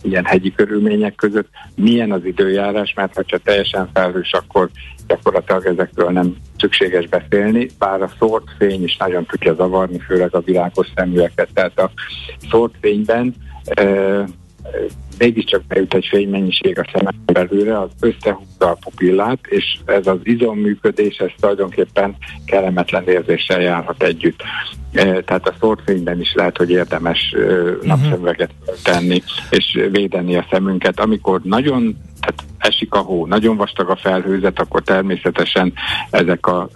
[0.03, 4.71] ilyen hegyi körülmények között, milyen az időjárás, mert ha teljesen felhős, akkor
[5.07, 10.41] gyakorlatilag ezekről nem szükséges beszélni, bár a szórt fény is nagyon tudja zavarni, főleg a
[10.41, 11.49] világos szemüveket.
[11.55, 11.91] Tehát a
[12.51, 13.35] szórt fényben
[15.19, 21.17] mégiscsak bejut egy fénymennyiség a szemen belőle, az összehúzza a pupillát, és ez az izomműködés,
[21.17, 24.43] ez tulajdonképpen kellemetlen érzéssel járhat együtt.
[25.25, 27.83] Tehát a szórtfényben is lehet, hogy érdemes uh-huh.
[27.83, 28.51] napszemüveget
[28.83, 31.01] tenni, és védeni a szemünket.
[31.01, 35.73] Amikor nagyon tehát esik a hó, nagyon vastag a felhőzet, akkor természetesen
[36.11, 36.69] ezek a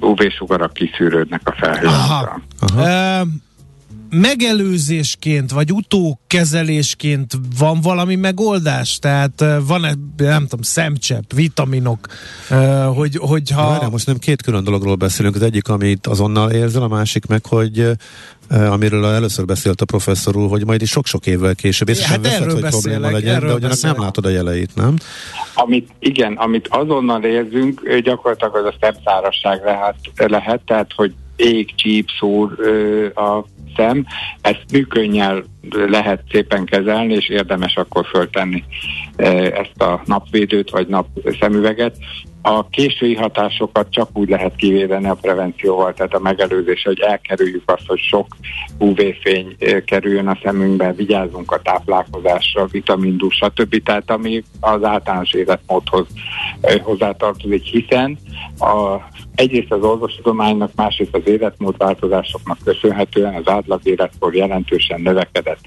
[0.00, 2.42] UV-sugarak kiszűrődnek a felhőzetre.
[4.10, 8.98] Megelőzésként, vagy utókezelésként van valami megoldás?
[8.98, 12.06] Tehát van-e, nem tudom, szemcsepp, vitaminok,
[12.94, 13.66] hogy, hogyha...
[13.66, 15.34] Várjál, most nem két külön dologról beszélünk.
[15.34, 17.90] Az egyik, amit azonnal érzel, a másik meg, hogy
[18.48, 22.50] amiről először beszélt a professzor úr, hogy majd is sok-sok évvel később, és hát veszed,
[22.50, 24.96] hogy probléma legyen, de ugyanak nem látod a jeleit, nem?
[25.54, 32.08] Amit, igen, amit azonnal érzünk, gyakorlatilag az a szemszárasság lehet, lehet tehát, hogy ég, csíp,
[32.18, 32.68] szúr
[33.14, 33.44] a
[33.76, 34.06] szem,
[34.40, 38.64] ezt műkönnyel lehet szépen kezelni, és érdemes akkor föltenni
[39.52, 41.96] ezt a napvédőt vagy napszemüveget.
[42.42, 47.86] A késői hatásokat csak úgy lehet kivédeni a prevencióval, tehát a megelőzés, hogy elkerüljük azt,
[47.86, 48.26] hogy sok
[48.78, 53.82] UV-fény kerüljön a szemünkbe, vigyázzunk a táplálkozásra, vitamin D, stb.
[53.82, 56.06] Tehát ami az általános életmódhoz
[56.82, 58.18] hozzátartozik, hiszen
[58.58, 58.96] a
[59.40, 65.64] egyrészt az orvostudománynak, másrészt az életmódváltozásoknak köszönhetően az átlag életkor jelentősen növekedett.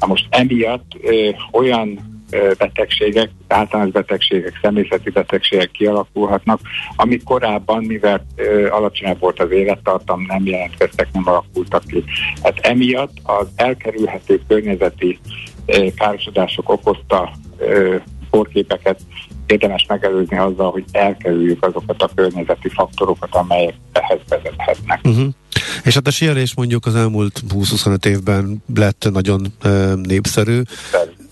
[0.00, 2.10] Na most emiatt ö, olyan
[2.58, 6.60] betegségek, általános betegségek, személyzeti betegségek kialakulhatnak,
[6.96, 12.04] amik korábban, mivel ö, alacsonyabb volt az élettartam, nem jelentkeztek, nem alakultak ki.
[12.42, 15.18] Hát emiatt az elkerülhető környezeti
[15.66, 17.96] ö, károsodások okozta ö,
[18.32, 19.00] kórképeket
[19.46, 25.00] érdemes megelőzni azzal, hogy elkerüljük azokat a környezeti faktorokat, amelyek ehhez vezethetnek.
[25.04, 25.28] Uh-huh.
[25.84, 30.60] És hát a síelés mondjuk az elmúlt 20-25 évben lett nagyon uh, népszerű.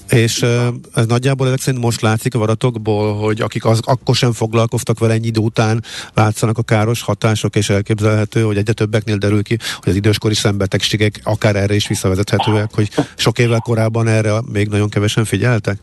[0.08, 4.32] És uh, ez nagyjából ezek szerint most látszik a varatokból, hogy akik az, akkor sem
[4.32, 5.84] foglalkoztak vele ennyi idő után,
[6.14, 11.20] látszanak a káros hatások, és elképzelhető, hogy egyre többeknél derül ki, hogy az időskori szembetegségek
[11.22, 15.78] akár erre is visszavezethetőek, hogy sok évvel korábban erre még nagyon kevesen figyeltek?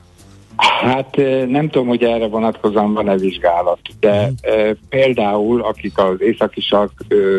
[0.58, 1.16] Hát
[1.48, 4.32] nem tudom, hogy erre vonatkozóan van-e vizsgálat, de mm.
[4.42, 6.92] e, például akik az északi sark,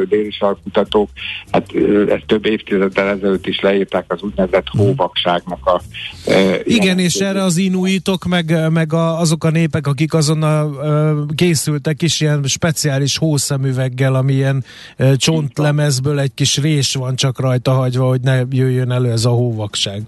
[0.09, 1.09] déli sark kutatók,
[1.51, 1.67] hát
[2.09, 4.81] ezt több évtizeddel ezelőtt is leírták az úgynevezett mm.
[4.81, 5.81] hóvakságnak a...
[6.31, 10.85] E, Igen, és erre az inuitok, meg, meg a, azok a népek, akik azon a,
[10.85, 14.65] e, készültek is ilyen speciális hószemüveggel, ami ilyen
[14.97, 19.31] e, csontlemezből egy kis rés van csak rajta hagyva, hogy ne jöjjön elő ez a
[19.31, 20.03] hóvakság.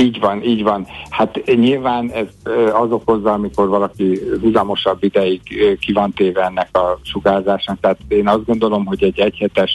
[0.00, 0.86] Így van, így van.
[1.10, 2.26] Hát nyilván ez
[2.72, 5.40] az okozza, amikor valaki húzamosabb ideig
[5.80, 7.80] ki van téve ennek a sugárzásnak.
[7.80, 9.70] Tehát én azt gondolom, hogy egy egyhetes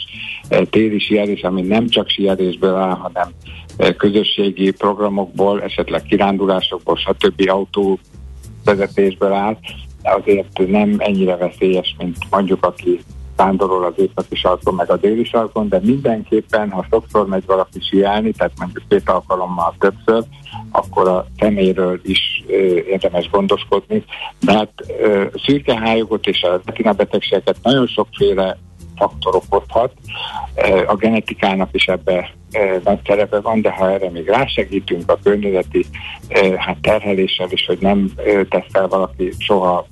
[0.70, 3.28] téli sielés, ami nem csak sielésből áll, hanem
[3.96, 7.48] közösségi programokból, esetleg kirándulásokból, stb.
[7.48, 7.98] autó
[8.64, 9.56] vezetésből áll,
[10.02, 13.00] azért nem ennyire veszélyes, mint mondjuk aki
[13.36, 18.32] vándorol az északi sarkon, meg a déli sarkon, de mindenképpen, ha sokszor megy valaki siálni,
[18.32, 20.24] tehát mondjuk két alkalommal többször,
[20.70, 22.52] akkor a szeméről is ö,
[22.88, 24.04] érdemes gondoskodni.
[24.40, 28.58] De hát ö, szürkehájogot és a retina betegségeket nagyon sokféle
[28.96, 29.92] faktor okozhat.
[30.86, 32.30] A genetikának is ebbe
[32.84, 35.86] nagy szerepe van, de ha erre még rásegítünk a környezeti
[36.56, 38.10] hát terheléssel is, hogy nem
[38.48, 39.86] tesz fel valaki soha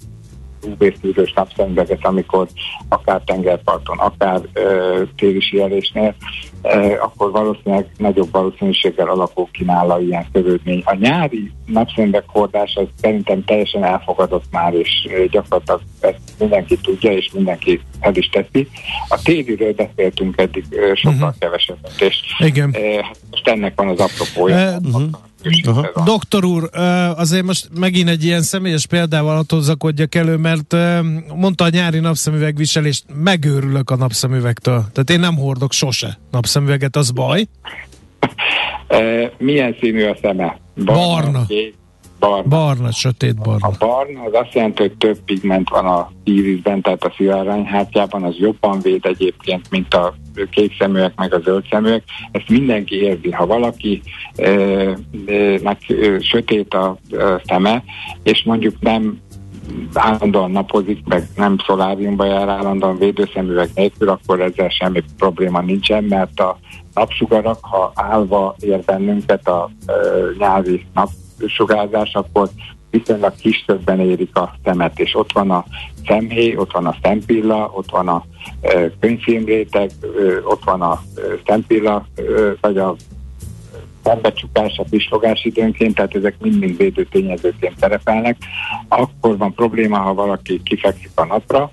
[0.62, 2.48] UV-szűrős napszemüveget, amikor
[2.88, 6.14] akár tengerparton, akár ö, téli sielésnél,
[6.62, 10.82] ö, akkor valószínűleg nagyobb valószínűséggel alakul ki nála ilyen szövődmény.
[10.84, 17.30] A nyári napszemüveg hordás az szerintem teljesen elfogadott már, és gyakorlatilag ezt mindenki tudja, és
[17.32, 18.68] mindenki el is teszi.
[19.08, 21.38] A téliről beszéltünk eddig ö, sokkal uh-huh.
[21.38, 22.74] kevesebbet, és Igen.
[22.78, 24.78] Ö, hát most ennek van az apropója.
[24.84, 25.02] Uh-huh.
[25.66, 26.02] Aha.
[26.04, 26.70] Doktor úr,
[27.16, 30.76] azért most megint egy ilyen személyes példával hadd hozzakodjak elő, mert
[31.34, 34.84] mondta a nyári napszemüvegviselést, megőrülök a napszemüvegtől.
[34.92, 37.46] Tehát én nem hordok sose napszemüveget, az baj?
[39.38, 40.60] Milyen színű a szeme?
[40.84, 41.00] Barna.
[41.00, 41.46] Barna.
[42.28, 42.48] Barna.
[42.48, 43.66] Barna, sötét barna.
[43.66, 48.34] A barna az azt jelenti, hogy több pigment van a írisben, tehát a szivárványhártyában, az
[48.38, 50.14] jobban véd egyébként, mint a
[50.50, 52.02] kék szeműek, meg a zöld szeműek.
[52.30, 53.30] Ezt mindenki érzi.
[53.30, 54.02] Ha valaki
[54.36, 54.98] e,
[56.20, 57.84] sötét a, a szeme,
[58.22, 59.20] és mondjuk nem
[59.94, 66.40] állandóan napozik, meg nem szoláriumba jár állandóan védőszemüveg nélkül, akkor ezzel semmi probléma nincsen, mert
[66.40, 66.58] a
[66.94, 69.92] napsugarak, ha állva ér bennünket a e,
[70.38, 70.86] nyári
[71.42, 72.48] napsugárzás, akkor
[72.90, 75.64] viszonylag kis többen érik a szemet, és ott van a
[76.06, 78.24] szemhéj, ott van a szempilla, ott van a
[78.60, 80.06] e, könyvfilmréteg, e,
[80.44, 82.22] ott van a e, szempilla, e,
[82.60, 82.96] vagy a
[84.04, 88.36] szembecsukás, a pislogás időnként, tehát ezek mind-mind védő tényezőként szerepelnek.
[88.88, 91.70] Akkor van probléma, ha valaki kifekszik a napra,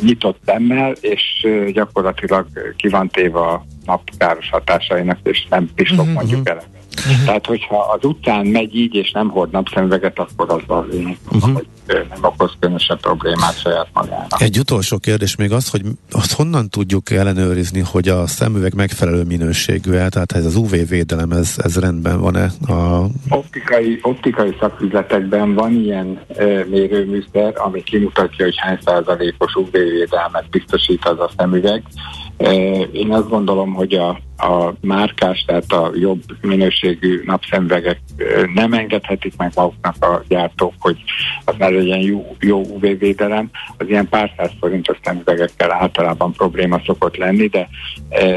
[0.00, 2.46] nyitott szemmel, és gyakorlatilag
[2.76, 6.14] ki van téve a napkáros hatásainak, és nem pislog uh-huh.
[6.14, 6.62] mondjuk el.
[6.96, 7.24] Uh-huh.
[7.24, 11.52] Tehát, hogyha az utcán megy így, és nem hord napszemüveget, akkor az lényeg, uh-huh.
[11.52, 14.40] hogy nem okoz különösebb problémát saját magának.
[14.40, 19.92] Egy utolsó kérdés még az, hogy azt honnan tudjuk ellenőrizni, hogy a szemüveg megfelelő minőségű
[19.92, 20.08] -e?
[20.08, 22.50] Tehát ez az UV védelem, ez, ez rendben van-e?
[22.66, 23.06] A...
[23.28, 31.04] Optikai, optikai szaküzletekben van ilyen e, mérőműszer, ami kimutatja, hogy hány százalékos UV védelmet biztosít
[31.04, 31.82] az a szemüveg.
[32.92, 38.00] Én azt gondolom, hogy a, a márkás, tehát a jobb minőségű napszemüvegek
[38.54, 41.02] nem engedhetik meg maguknak a gyártók, hogy
[41.44, 43.50] az ne legyen jó, jó UV-védelem.
[43.76, 47.68] Az ilyen pár száz forintos szemüvegekkel általában probléma szokott lenni, de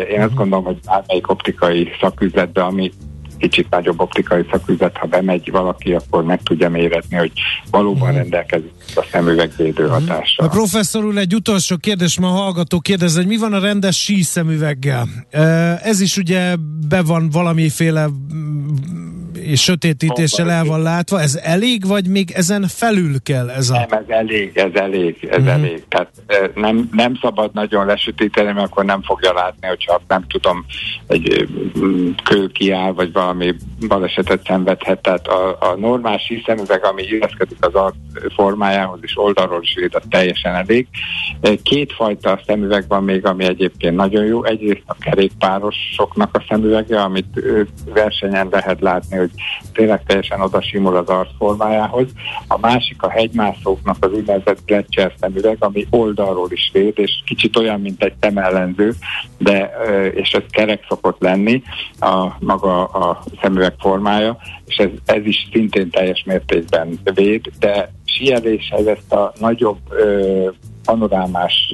[0.09, 2.91] én azt gondolom, hogy bármelyik optikai szaküzletbe, ami
[3.37, 7.31] kicsit nagyobb optikai szaküzlet, ha bemegy valaki, akkor meg tudja méretni, hogy
[7.71, 8.17] valóban mhm.
[8.17, 9.91] rendelkezik a szemüvegvédő mhm.
[9.91, 10.45] hatással.
[10.45, 14.03] A professzor úr, egy utolsó kérdés, ma a hallgató kérdez, hogy mi van a rendes
[14.03, 15.07] sí szemüveggel?
[15.83, 16.55] Ez is ugye
[16.87, 18.09] be van valamiféle
[19.47, 23.73] és sötétítéssel el van látva, ez elég, vagy még ezen felül kell ez a...
[23.73, 25.53] Nem, ez elég, ez elég, ez uh-huh.
[25.53, 25.83] elég.
[25.87, 26.11] Tehát
[26.55, 30.65] nem, nem szabad nagyon lesötíteni, mert akkor nem fogja látni, hogyha nem tudom,
[31.07, 31.47] egy
[32.23, 33.55] kő kiáll, vagy valami
[33.87, 35.01] balesetet szenvedhet.
[35.01, 37.95] Tehát a, a normális szemüveg, ami illeszkedik az arc
[38.35, 40.87] formájához, és oldalról is véd, az teljesen elég.
[41.63, 44.43] Kétfajta szemüveg van még, ami egyébként nagyon jó.
[44.43, 47.41] Egyrészt a kerékpárosoknak a szemüvege, amit
[47.93, 49.31] versenyen lehet látni, hogy
[49.73, 52.07] tényleg teljesen oda simul az arcformájához.
[52.47, 57.81] A másik a hegymászóknak az úgynevezett Gletscher szemüveg, ami oldalról is véd, és kicsit olyan,
[57.81, 58.93] mint egy szemellenző,
[59.37, 59.71] de,
[60.13, 61.61] és ez kerek szokott lenni
[61.99, 68.85] a maga a szemüveg formája, és ez, ez is szintén teljes mértékben véd, de síeléshez
[68.85, 70.49] ezt a nagyobb ö,
[70.87, 71.73] panorámás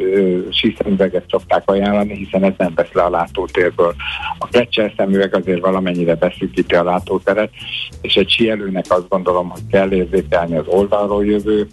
[0.49, 3.95] síszemüveget szokták ajánlani, hiszen ez nem vesz le a látótérből.
[4.37, 7.49] A Fletcher szemüveg azért valamennyire beszűkíti a látóteret,
[8.01, 11.67] és egy sielőnek azt gondolom, hogy kell érzékelni az oldalról jövő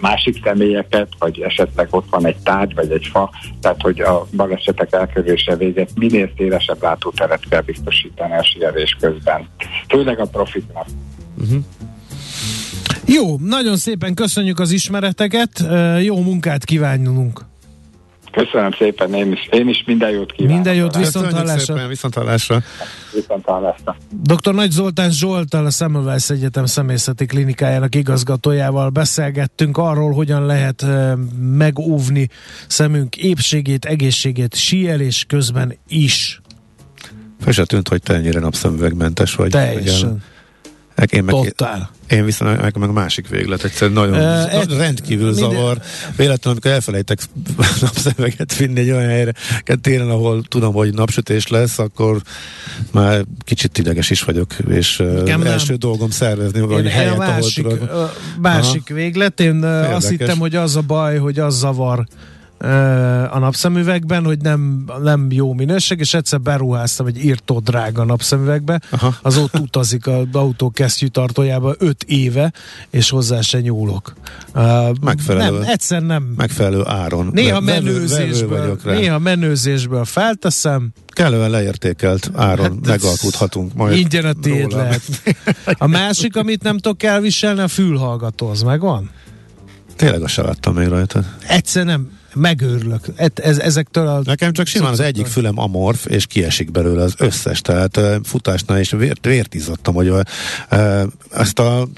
[0.00, 4.92] másik személyeket, vagy esetleg ott van egy tárgy, vagy egy fa, tehát hogy a balesetek
[4.92, 9.48] elkerülése véget minél szélesebb látóteret kell biztosítani a sielés közben.
[9.88, 10.86] Főleg a profitnak.
[11.38, 11.62] Uh-huh.
[13.06, 15.64] Jó, nagyon szépen köszönjük az ismereteket,
[16.02, 17.40] jó munkát kívánunk!
[18.30, 20.54] Köszönöm szépen, én is, én is minden jót kívánok.
[20.54, 21.86] Minden jót, viszont hallásra.
[21.88, 22.62] Viszont hallásra.
[23.12, 23.96] Viszont hallásra.
[24.22, 24.54] Dr.
[24.54, 30.86] Nagy Zoltán Zsoltal, a Semmelweis Egyetem személyzeti klinikájának igazgatójával beszélgettünk arról, hogyan lehet
[31.38, 32.28] megóvni
[32.66, 36.40] szemünk épségét, egészségét síelés közben is.
[37.40, 39.50] Fel tűnt, hogy te ennyire napszemüvegmentes vagy.
[39.50, 40.22] Teljesen.
[40.94, 41.90] Vagy én meg, Totál.
[42.08, 45.78] Én viszont meg, meg másik véglet, egyszerűen nagyon uh, egy, rendkívül minden, zavar.
[46.16, 47.18] Véletlenül, amikor elfelejtek
[47.80, 49.32] napszemüveget vinni egy olyan helyre,
[49.80, 52.22] télen, ahol tudom, hogy napsütés lesz, akkor
[52.92, 55.78] már kicsit ideges is vagyok, és Igen, első nem.
[55.78, 58.16] dolgom szervezni hogy helyet, a másik, ahol tudok.
[58.40, 58.94] Másik Aha.
[58.94, 59.94] véglet, én Érdekes.
[59.94, 62.06] azt hittem, hogy az a baj, hogy az zavar
[63.30, 69.14] a napszemüvegben, hogy nem, nem jó minőség, és egyszer beruháztam egy írtó drága napszemüvegbe, Aha.
[69.22, 72.52] az ott utazik az autó kesztyűtartójába öt éve,
[72.90, 74.12] és hozzá se nyúlok.
[75.00, 75.58] Megfelelő.
[75.58, 76.22] Nem, egyszer nem.
[76.36, 77.30] Megfelelő áron.
[77.32, 80.92] Néha vevő, menőzésből, vevő néha menőzésből felteszem.
[81.06, 83.96] Kellően leértékelt áron hát megalkuthatunk majd.
[83.96, 85.02] Ingyen a tiéd lehet.
[85.78, 89.10] A másik, amit nem tudok elviselni, a fülhallgató, az megvan?
[89.96, 91.24] Tényleg azt sem láttam még rajta.
[91.46, 93.06] Egyszer nem megőrülök.
[93.34, 94.20] Ez, ezektől a...
[94.24, 98.90] Nekem csak simán az egyik fülem amorf, és kiesik belőle az összes, tehát futásnál is
[98.90, 100.12] vért, vért izzadtam, hogy
[101.30, 101.88] ezt a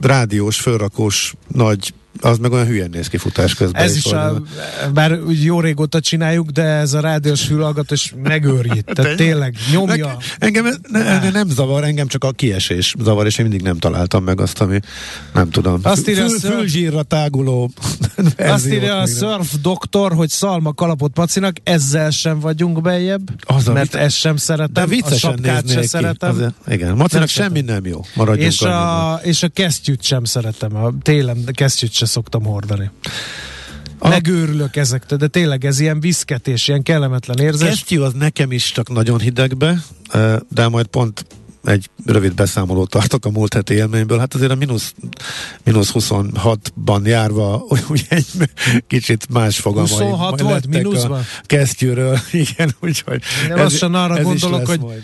[0.00, 3.82] rádiós, fölrakós nagy az meg olyan hülyen néz ki futás közben.
[3.82, 4.42] Ez is, is a,
[4.94, 8.84] bár úgy jó régóta csináljuk, de ez a rádiós fülhallgatás megőrít.
[8.84, 10.16] Tehát tényleg nyomja.
[10.38, 14.24] Engem ne, ne, nem zavar, engem csak a kiesés zavar, és én mindig nem találtam
[14.24, 14.80] meg azt, ami
[15.34, 15.80] nem tudom.
[15.82, 17.70] Azt írja Fül, fülzsírra táguló
[18.38, 23.94] Azt írja a Surf Doktor, hogy szalma kalapot pacinak, ezzel sem vagyunk bejebb, az mert
[23.94, 26.30] ezt sem szeretem, de a sapkát sem szeretem.
[26.30, 28.00] Azért, igen, macinak semmi nem jó.
[28.14, 30.76] Maradjunk és a, és a kesztyűt sem szeretem.
[30.76, 32.90] A télen kesztyűt sem szoktam hordani.
[33.98, 34.08] A...
[34.08, 37.68] Megőrülök ezektől, de tényleg ez ilyen viszketés, ilyen kellemetlen érzés.
[37.68, 39.82] Kesztyű az nekem is csak nagyon hidegbe,
[40.48, 41.26] de majd pont
[41.66, 44.18] egy rövid beszámolót tartok a múlt heti élményből.
[44.18, 44.94] Hát azért a mínusz,
[45.64, 48.26] mínusz 26-ban járva ugye egy
[48.86, 51.22] kicsit más fogalmai 26 volt mínuszban?
[51.42, 55.02] Kesztyűről, igen, úgyhogy Én lassan arra gondolok, hogy majd.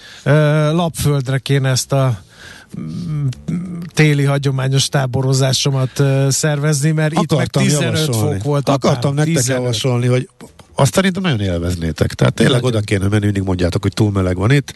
[0.75, 2.23] lapföldre kéne ezt a
[3.95, 8.35] téli hagyományos táborozásomat szervezni, mert Akartam itt meg 15 javasolni.
[8.35, 8.69] fok volt.
[8.69, 9.61] Akartam nektek 15.
[9.61, 10.29] javasolni, hogy
[10.75, 12.15] azt szerintem nagyon élveznétek.
[12.15, 12.77] Tehát tényleg nagyon.
[12.77, 14.73] oda kéne menni, mindig mondjátok, hogy túl meleg van itt.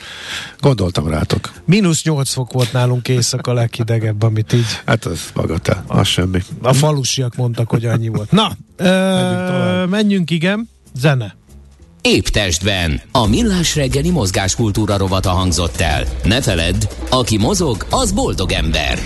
[0.61, 1.53] Gondoltam rátok.
[1.65, 4.67] Mínusz 8 fok volt nálunk éjszaka a leghidegebb, amit így...
[4.85, 6.43] Hát az magatel, az semmi.
[6.63, 8.31] A falusiak mondtak, hogy annyi volt.
[8.31, 11.37] Na, menjünk, menjünk igen, zene.
[12.01, 13.01] Épp testben.
[13.13, 16.05] A millás reggeli mozgáskultúra rovata hangzott el.
[16.25, 18.99] Ne feledd, aki mozog, az boldog ember.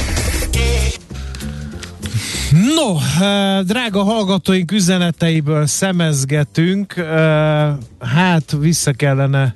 [2.51, 6.97] No, eh, drága hallgatóink üzeneteiből szemezgetünk.
[6.97, 9.55] Eh, hát vissza kellene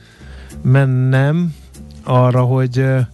[0.62, 1.54] mennem
[2.04, 3.06] arra, hogy eh,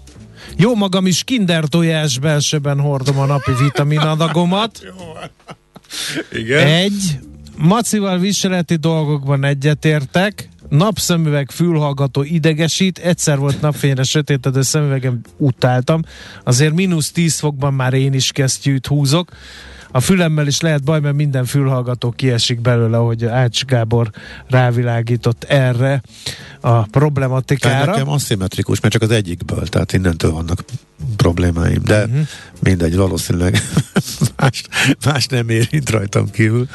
[0.57, 4.81] jó magam is kinder tojás belsőben hordom a napi vitaminadagomat.
[6.33, 6.67] Igen.
[6.67, 7.19] Egy,
[7.57, 16.03] Macival viseleti dolgokban egyetértek, napszemüveg fülhallgató idegesít, egyszer volt napfényre sötétedő szemüvegem utáltam,
[16.45, 19.31] azért mínusz 10 fokban már én is kesztyűt húzok,
[19.93, 24.11] a fülemmel is lehet baj, mert minden fülhallgató kiesik belőle, hogy Ács Gábor
[24.49, 26.03] rávilágított erre
[26.61, 27.91] a problematikára.
[27.91, 30.65] Nekem aszimmetrikus, mert csak az egyikből, tehát innentől vannak
[31.17, 32.21] problémáim, de uh-huh.
[32.63, 33.63] mindegy, valószínűleg
[34.37, 34.63] más,
[35.05, 36.69] más nem érint rajtam kívül.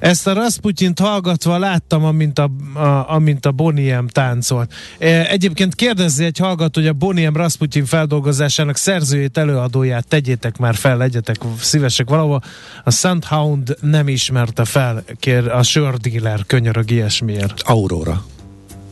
[0.00, 4.72] Ezt a Rasputyint hallgatva láttam, amint a, a, amint a Boniem táncolt.
[4.98, 10.96] E, egyébként kérdezzi egy hallgató, hogy a Boniem Rasputyin feldolgozásának szerzőjét, előadóját tegyétek már fel,
[10.96, 12.42] legyetek szívesek valahol.
[12.84, 17.62] A Sandhound nem ismerte fel, kér a sördíler könyörög ilyesmiért.
[17.64, 18.24] Aurora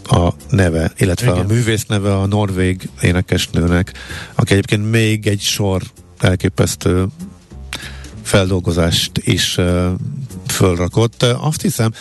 [0.09, 1.44] a neve, illetve Igen.
[1.44, 3.92] a művész neve a norvég énekesnőnek,
[4.34, 5.82] aki egyébként még egy sor
[6.18, 7.07] elképesztő
[8.22, 9.90] feldolgozást is uh,
[10.46, 11.22] fölrakott.
[11.22, 11.92] Azt hiszem,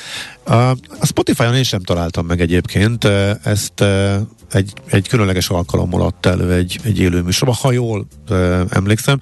[0.46, 3.04] a Spotify-on én sem találtam meg egyébként
[3.44, 3.84] ezt
[4.56, 8.34] egy, egy különleges alkalommal adta elő egy, egy élő műsorban, ha jól e,
[8.70, 9.20] emlékszem,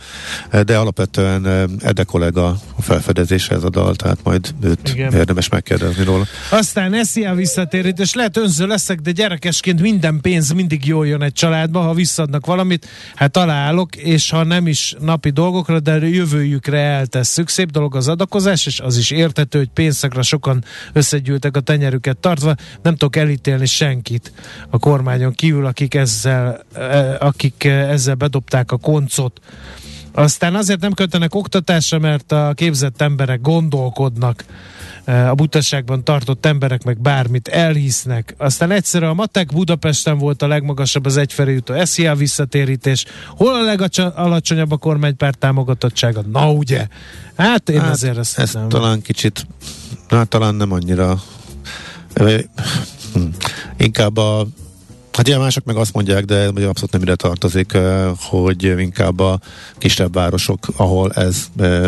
[0.65, 5.13] de alapvetően e, Ede kollega a felfedezése ez a dal, tehát majd őt Igen.
[5.13, 6.25] érdemes megkérdezni róla.
[6.49, 11.34] Aztán eszi a visszatérítés, lehet önző leszek, de gyerekesként minden pénz mindig jól jön egy
[11.34, 17.49] családba, ha visszadnak valamit, hát találok, és ha nem is napi dolgokra, de jövőjükre eltesszük.
[17.49, 20.63] Szép dolog az adakozás, és az is értető, hogy pénzekre sokan
[20.93, 24.34] összegyűltek a tenyerüket tartva, nem tudok elítélni senkit
[24.69, 29.39] a kormány kormányon kívül, akik ezzel, e, akik ezzel bedobták a koncot.
[30.13, 34.45] Aztán azért nem kötenek oktatásra, mert a képzett emberek gondolkodnak,
[35.05, 38.36] e, a butaságban tartott emberek meg bármit elhisznek.
[38.38, 43.05] Aztán egyszerűen a Matek Budapesten volt a legmagasabb az egyfelé jutó SZIA visszatérítés.
[43.28, 46.22] Hol a legalacsonyabb a kormánypárt támogatottsága?
[46.32, 46.88] Na ugye?
[47.38, 48.69] Hát én hát, azért ezt ez nem.
[48.69, 49.47] talán kicsit,
[50.09, 51.22] hát talán nem annyira
[53.13, 53.28] hm,
[53.78, 54.47] inkább a
[55.14, 57.78] Hát ilyen mások meg azt mondják, de abszolút nem ide tartozik,
[58.18, 59.39] hogy inkább a
[59.78, 61.47] kisebb városok, ahol ez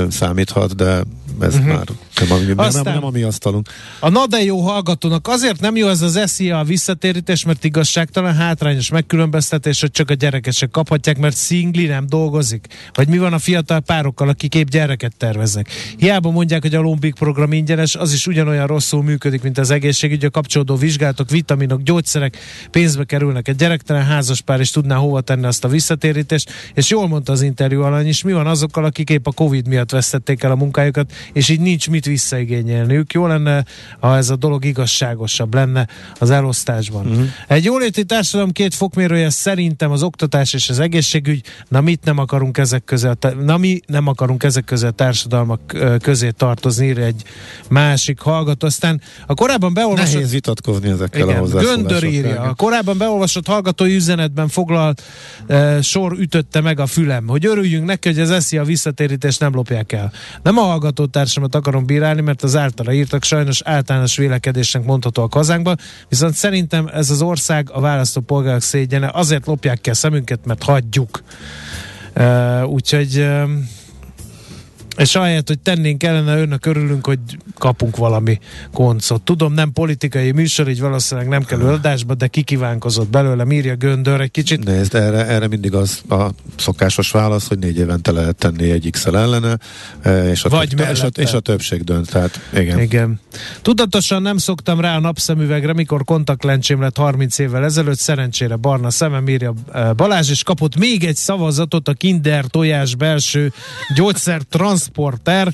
[0.10, 1.04] számíthat, de
[1.42, 1.74] ez uh-huh.
[1.74, 1.86] már
[2.30, 3.70] nem, Aztán, nem, nem a mi asztalunk.
[4.00, 8.34] A na de jó hallgatónak azért nem jó ez az SZIA a visszatérítés, mert igazságtalan
[8.34, 12.68] hátrányos megkülönböztetés, hogy csak a gyerekesek kaphatják, mert szingli nem dolgozik.
[12.94, 15.70] Vagy mi van a fiatal párokkal, akik épp gyereket terveznek.
[15.98, 20.26] Hiába mondják, hogy a Lombik program ingyenes, az is ugyanolyan rosszul működik, mint az egészségügy,
[20.26, 22.38] a kapcsolódó vizsgálatok, vitaminok, gyógyszerek
[22.72, 23.48] pénzbe kerülnek.
[23.48, 27.82] Egy gyerektelen házaspár is tudná hova tenni azt a visszatérítést, és jól mondta az interjú
[27.82, 31.50] alany is, mi van azokkal, akik épp a Covid miatt vesztették el a munkájukat, és
[31.50, 33.14] így nincs mit visszaigényelniük.
[33.14, 33.66] Jó lenne,
[34.00, 35.88] ha ez a dolog igazságosabb lenne
[36.20, 37.06] az elosztásban.
[37.06, 37.26] Uh-huh.
[37.48, 42.58] Egy jóléti társadalom két fokmérője szerintem az oktatás és az egészségügy, na mit nem akarunk
[42.58, 43.10] ezek közé,
[43.40, 47.24] na mi nem akarunk ezek közé a társadalmak közé tartozni, ír egy
[47.70, 48.68] másik hallgató.
[48.68, 50.14] Aztán a korábban beolvasott...
[50.14, 52.42] Nehéz vitatkozni ezekkel igen, a Göndör írja.
[52.42, 55.02] A korábban beolvasott hallgatói üzenetben foglalt
[55.48, 59.54] e, sor ütötte meg a fülem, hogy örüljünk neki, hogy az eszi a visszatérítést nem
[59.54, 60.12] lopják el.
[60.44, 60.62] Nem a
[61.14, 65.78] hallgatótársamat akarom bírálni, mert az általa írtak sajnos általános vélekedésnek mondható a kazánkban,
[66.10, 71.24] viszont szerintem ez az ország a választópolgárok szégyene, azért lopják ki a szemünket, mert hagyjuk.
[72.16, 73.50] Uh, úgyhogy uh,
[74.98, 77.20] és ahelyett, hogy tennénk ellene, önök örülünk, hogy
[77.58, 78.40] kapunk valami
[78.74, 79.22] koncot.
[79.22, 84.32] Tudom, nem politikai műsor, így valószínűleg nem kell adásba, de kikívánkozott belőle, írja Göndör egy
[84.32, 84.64] kicsit.
[84.64, 89.06] Nézd, erre, erre mindig az a szokásos válasz, hogy négy évente lehet tenni egy x
[89.06, 89.58] ellene,
[90.02, 92.10] e, és a, Vagy több, és, a, és a többség dönt.
[92.10, 92.80] Tehát, igen.
[92.80, 93.20] igen.
[93.62, 99.28] Tudatosan nem szoktam rá a napszemüvegre, mikor kontaktlencsém lett 30 évvel ezelőtt, szerencsére barna szemem,
[99.28, 103.54] írja e, Balázs, és kapott még egy szavazatot a Kinder tojás belső
[103.96, 105.54] gyógyszer transz transporter,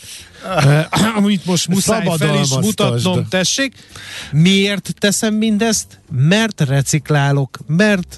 [1.18, 3.76] amit most muszáj fel is mutatnom, tessék.
[4.32, 6.00] Miért teszem mindezt?
[6.12, 8.18] Mert reciklálok, mert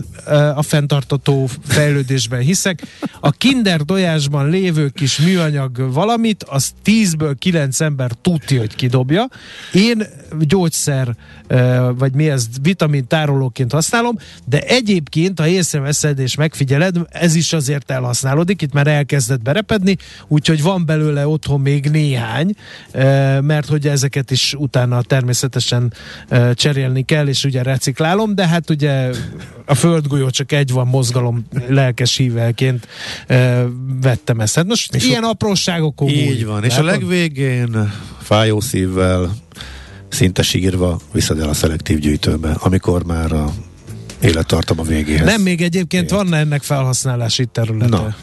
[0.56, 2.82] a fenntartató fejlődésben hiszek.
[3.20, 9.30] A kinder tojásban lévő kis műanyag valamit, az 10-ből 9 ember tudja, hogy kidobja.
[9.74, 10.08] Én
[10.40, 11.16] gyógyszer,
[11.98, 17.92] vagy mi ez, vitamin tárolóként használom, de egyébként, ha észreveszed és megfigyeled, ez is azért
[17.92, 22.56] elhasználódik, itt már elkezdett berepedni, úgyhogy van belőle otthon még néhány,
[23.42, 25.94] mert hogy ezeket is utána természetesen
[26.54, 29.10] cserélni kell, és ugye reciklálom, de hát ugye
[29.66, 32.88] a földgolyó csak egy van mozgalom lelkes hívelként
[34.02, 34.56] vettem ezt.
[34.56, 39.36] Hát most és ilyen apróságok Így van, és a legvégén fájó szívvel
[40.12, 43.54] szinte sírva viszed el a szelektív gyűjtőbe, amikor már a
[44.22, 45.26] élettartam a végéhez.
[45.26, 47.88] Nem, még egyébként van ennek felhasználási területe.
[47.88, 48.16] Na,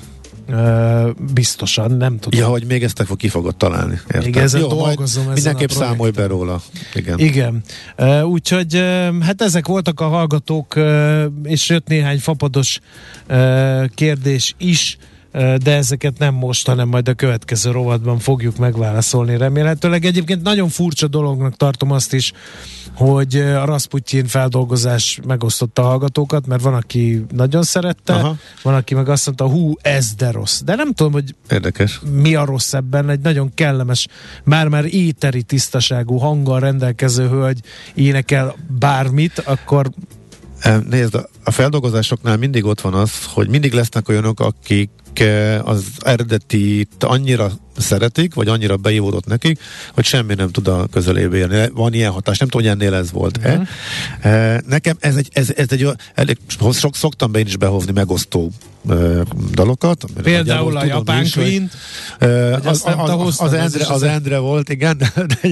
[1.34, 2.40] biztosan, nem tudom.
[2.40, 4.00] Ja, hogy még ezt ki fogod találni.
[4.06, 4.28] Értem.
[4.28, 5.22] Igen, ezen Jó, dolgozom.
[5.22, 6.62] Ezen mindenképp számolj be róla.
[6.94, 7.18] Igen.
[7.18, 7.62] Igen.
[8.24, 8.74] Úgyhogy
[9.20, 10.74] hát ezek voltak a hallgatók,
[11.42, 12.78] és jött néhány fapados
[13.94, 14.96] kérdés is
[15.32, 20.04] de ezeket nem most, hanem majd a következő rovatban fogjuk megválaszolni remélhetőleg.
[20.04, 22.32] Egyébként nagyon furcsa dolognak tartom azt is,
[22.94, 28.36] hogy a Rasputin feldolgozás megosztotta a hallgatókat, mert van, aki nagyon szerette, Aha.
[28.62, 30.60] van, aki meg azt mondta, hú, ez de rossz.
[30.60, 32.00] De nem tudom, hogy Érdekes.
[32.12, 34.06] mi a rossz ebben, egy nagyon kellemes,
[34.44, 37.60] már-már éteri tisztaságú hanggal rendelkező hölgy
[37.94, 39.90] énekel bármit, akkor
[40.88, 41.14] Nézd,
[41.44, 44.90] a feldolgozásoknál mindig ott van az, hogy mindig lesznek olyanok, akik
[45.64, 49.60] az eredetit annyira szeretik, vagy annyira beívódott nekik,
[49.94, 51.70] hogy semmi nem tud a közelébe érni.
[51.74, 53.38] Van ilyen hatás, nem tudom, hogy ennél ez volt.
[53.38, 53.66] Uh-huh.
[54.66, 56.38] Nekem ez egy, ez, ez egy elég,
[56.72, 58.50] sok, szoktam be én is behozni megosztó
[59.52, 60.04] dalokat.
[60.22, 61.70] Például a Japán Queen.
[62.64, 64.96] Az, az, az, az, Endre, az Endre volt, igen,
[65.30, 65.50] de,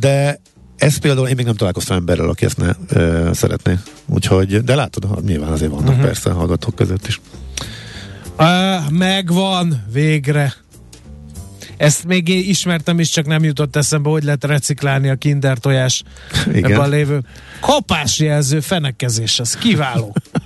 [0.00, 0.40] de
[0.76, 3.78] ez például én még nem találkoztam emberrel, aki ezt ne e, szeretné.
[4.06, 6.04] Úgyhogy, de látod, nyilván azért vannak uh-huh.
[6.04, 7.20] persze hallgatók között is.
[8.40, 10.54] Uh, megvan, végre.
[11.76, 16.02] Ezt még én ismertem is, csak nem jutott eszembe, hogy lehet reciklálni a kinder tojás
[16.52, 17.20] ebben lévő.
[17.60, 20.14] Kapásjelző fenekezés, az kiváló.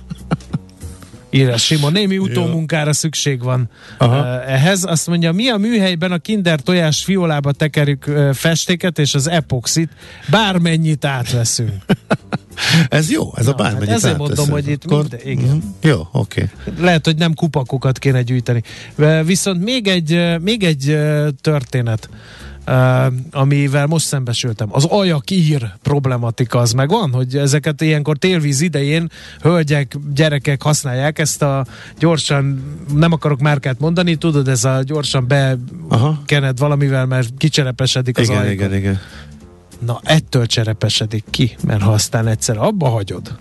[1.35, 1.91] írja Simon.
[1.91, 4.43] Némi utómunkára szükség van Aha.
[4.43, 4.83] Ehhez.
[4.83, 9.89] Azt mondja, mi a műhelyben a kinder tojás fiolába tekerjük festéket és az epoxit,
[10.29, 11.73] bármennyit átveszünk.
[12.89, 15.55] ez jó, ez ja, a bármennyit hát Ezért mondom, hogy itt Akkor, minden, igen.
[15.55, 16.49] Mm, jó, oké.
[16.67, 16.83] Okay.
[16.83, 18.61] Lehet, hogy nem kupakokat kéne gyűjteni.
[19.23, 20.97] Viszont még egy, még egy
[21.41, 22.09] történet
[23.31, 24.67] amivel most szembesültem.
[24.71, 29.09] Az ajakír problematika az megvan, hogy ezeket ilyenkor télvíz idején
[29.41, 31.65] hölgyek, gyerekek használják ezt a
[31.99, 32.63] gyorsan,
[32.93, 38.53] nem akarok márkát mondani, tudod, ez a gyorsan bekened valamivel, mert kicserepesedik az igen, ajkon.
[38.53, 38.99] Igen, igen,
[39.85, 43.37] Na, ettől cserepesedik ki, mert ha aztán egyszer abba hagyod,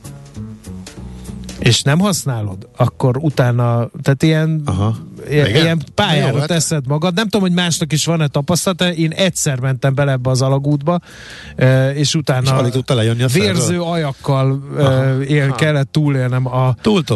[1.59, 4.97] és nem használod, akkor utána, tehát ilyen, Aha.
[5.29, 6.49] Ilyen, ilyen pályára Jó, hát...
[6.49, 7.14] teszed magad.
[7.14, 11.01] Nem tudom, hogy másnak is van-e tapasztalata, én egyszer mentem bele ebbe az alagútba,
[11.95, 13.83] és utána és lejönni a vérző szerről?
[13.83, 15.22] ajakkal Aha.
[15.22, 15.55] él, Aha.
[15.55, 16.66] kellett túlélnem a,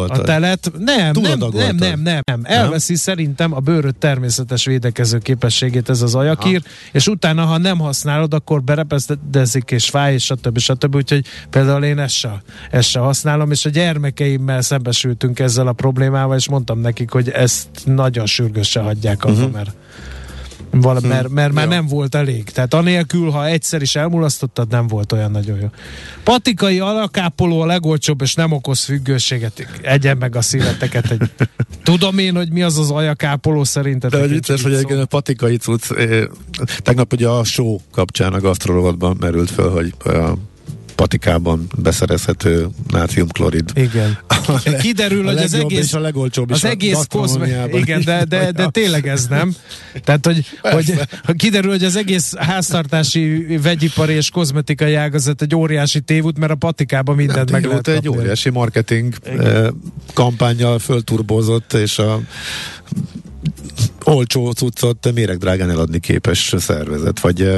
[0.08, 0.72] a telet.
[0.78, 2.40] Nem, nem, nem, nem, nem, nem.
[2.42, 3.00] Elveszi nem?
[3.00, 6.74] szerintem a bőröd természetes védekező képességét ez az ajakír, Aha.
[6.92, 10.58] és utána, ha nem használod, akkor berepesztedezik és fáj, és stb.
[10.58, 10.94] stb.
[10.94, 15.72] Úgyhogy például én ezt se, ezt se használom, és a gyermekeim kollégáimmel szembesültünk ezzel a
[15.72, 17.68] problémával, és mondtam nekik, hogy ezt
[17.98, 19.52] nagyon sürgősen hagyják abba, uh-huh.
[19.52, 19.70] mert
[20.70, 21.08] Val- hmm.
[21.08, 22.44] mert, mert már nem volt elég.
[22.44, 25.66] Tehát anélkül, ha egyszer is elmulasztottad, nem volt olyan nagyon jó.
[26.22, 29.66] Patikai alakápoló a legolcsóbb, és nem okoz függőséget.
[29.82, 31.10] Egyen meg a szíveteket.
[31.10, 31.30] Egy...
[31.82, 34.10] Tudom én, hogy mi az az ajakápoló szerinted?
[34.10, 36.24] De vicces, hogy a patikai cucc, eh,
[36.78, 40.32] tegnap ugye a show kapcsán a gasztrologatban merült föl, hogy a
[40.98, 43.70] patikában beszerezhető nátriumklorid.
[43.74, 44.18] Igen.
[44.82, 48.68] Kiderül, hogy az egész, és a legolcsóbb az is egész kozme, igen, de, de, de
[48.70, 49.54] tényleg ez nem.
[50.04, 50.94] Tehát, hogy, hogy
[51.36, 57.16] kiderül, hogy az egész háztartási vegyipari és kozmetikai ágazat egy óriási tévút, mert a patikában
[57.16, 59.66] mindent hát, meg lehet egy óriási marketing eh,
[60.14, 62.20] kampányjal fölturbózott, és a
[64.04, 67.50] olcsó cuccot méregdrágán eladni képes szervezet, vagy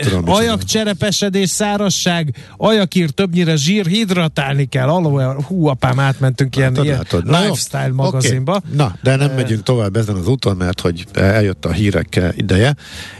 [0.00, 0.28] tudom.
[0.28, 4.88] Ajak cserepesedés, szárasság, ajakír, többnyire zsír, hidratálni kell.
[4.88, 8.56] Aloe, hú, apám, átmentünk ilyen, hát, ilyen Na, lifestyle magazinba.
[8.56, 8.76] Okay.
[8.76, 12.76] Na, de nem megyünk tovább ezen az úton, mert hogy eljött a hírek ideje,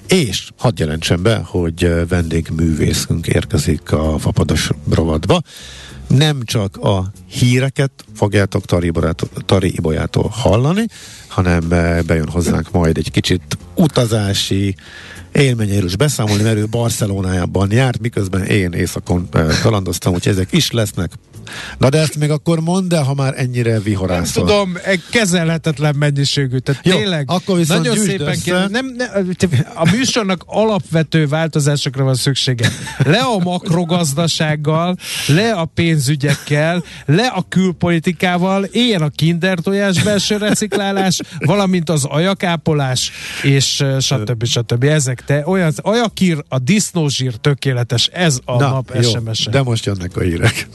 [0.07, 5.41] és hadd jelentsen be, hogy vendégművészünk érkezik a Fapados rovatba
[6.09, 8.93] nem csak a híreket fogjátok Tari,
[9.47, 10.85] Tari Ibolyától hallani,
[11.27, 11.69] hanem
[12.07, 14.75] bejön hozzánk majd egy kicsit utazási,
[15.33, 20.71] élményeiről is beszámolni, mert ő Barcelonájában járt, miközben én éjszakon eh, kalandoztam, hogy ezek is
[20.71, 21.11] lesznek.
[21.79, 24.45] Na de ezt még akkor mondd el, ha már ennyire vihorászol.
[24.45, 26.59] Nem tudom, egy kezelhetetlen mennyiségű.
[26.59, 29.09] Tehát Jó, tényleg, akkor viszont nagyon szépen kell, nem, nem,
[29.75, 32.69] a műsornak alapvető változásokra van szüksége.
[32.99, 34.97] Le a makrogazdasággal,
[35.27, 43.11] le a pénzügyekkel, le a külpolitikával, éljen a kinder tojás belső reciklálás, valamint az ajakápolás,
[43.43, 44.45] és stb.
[44.45, 44.85] stb.
[44.85, 49.51] Ezek te olyan, ajakír, a disznózsír tökéletes, ez a Na, nap SMS-e.
[49.51, 50.69] De most jönnek a hírek.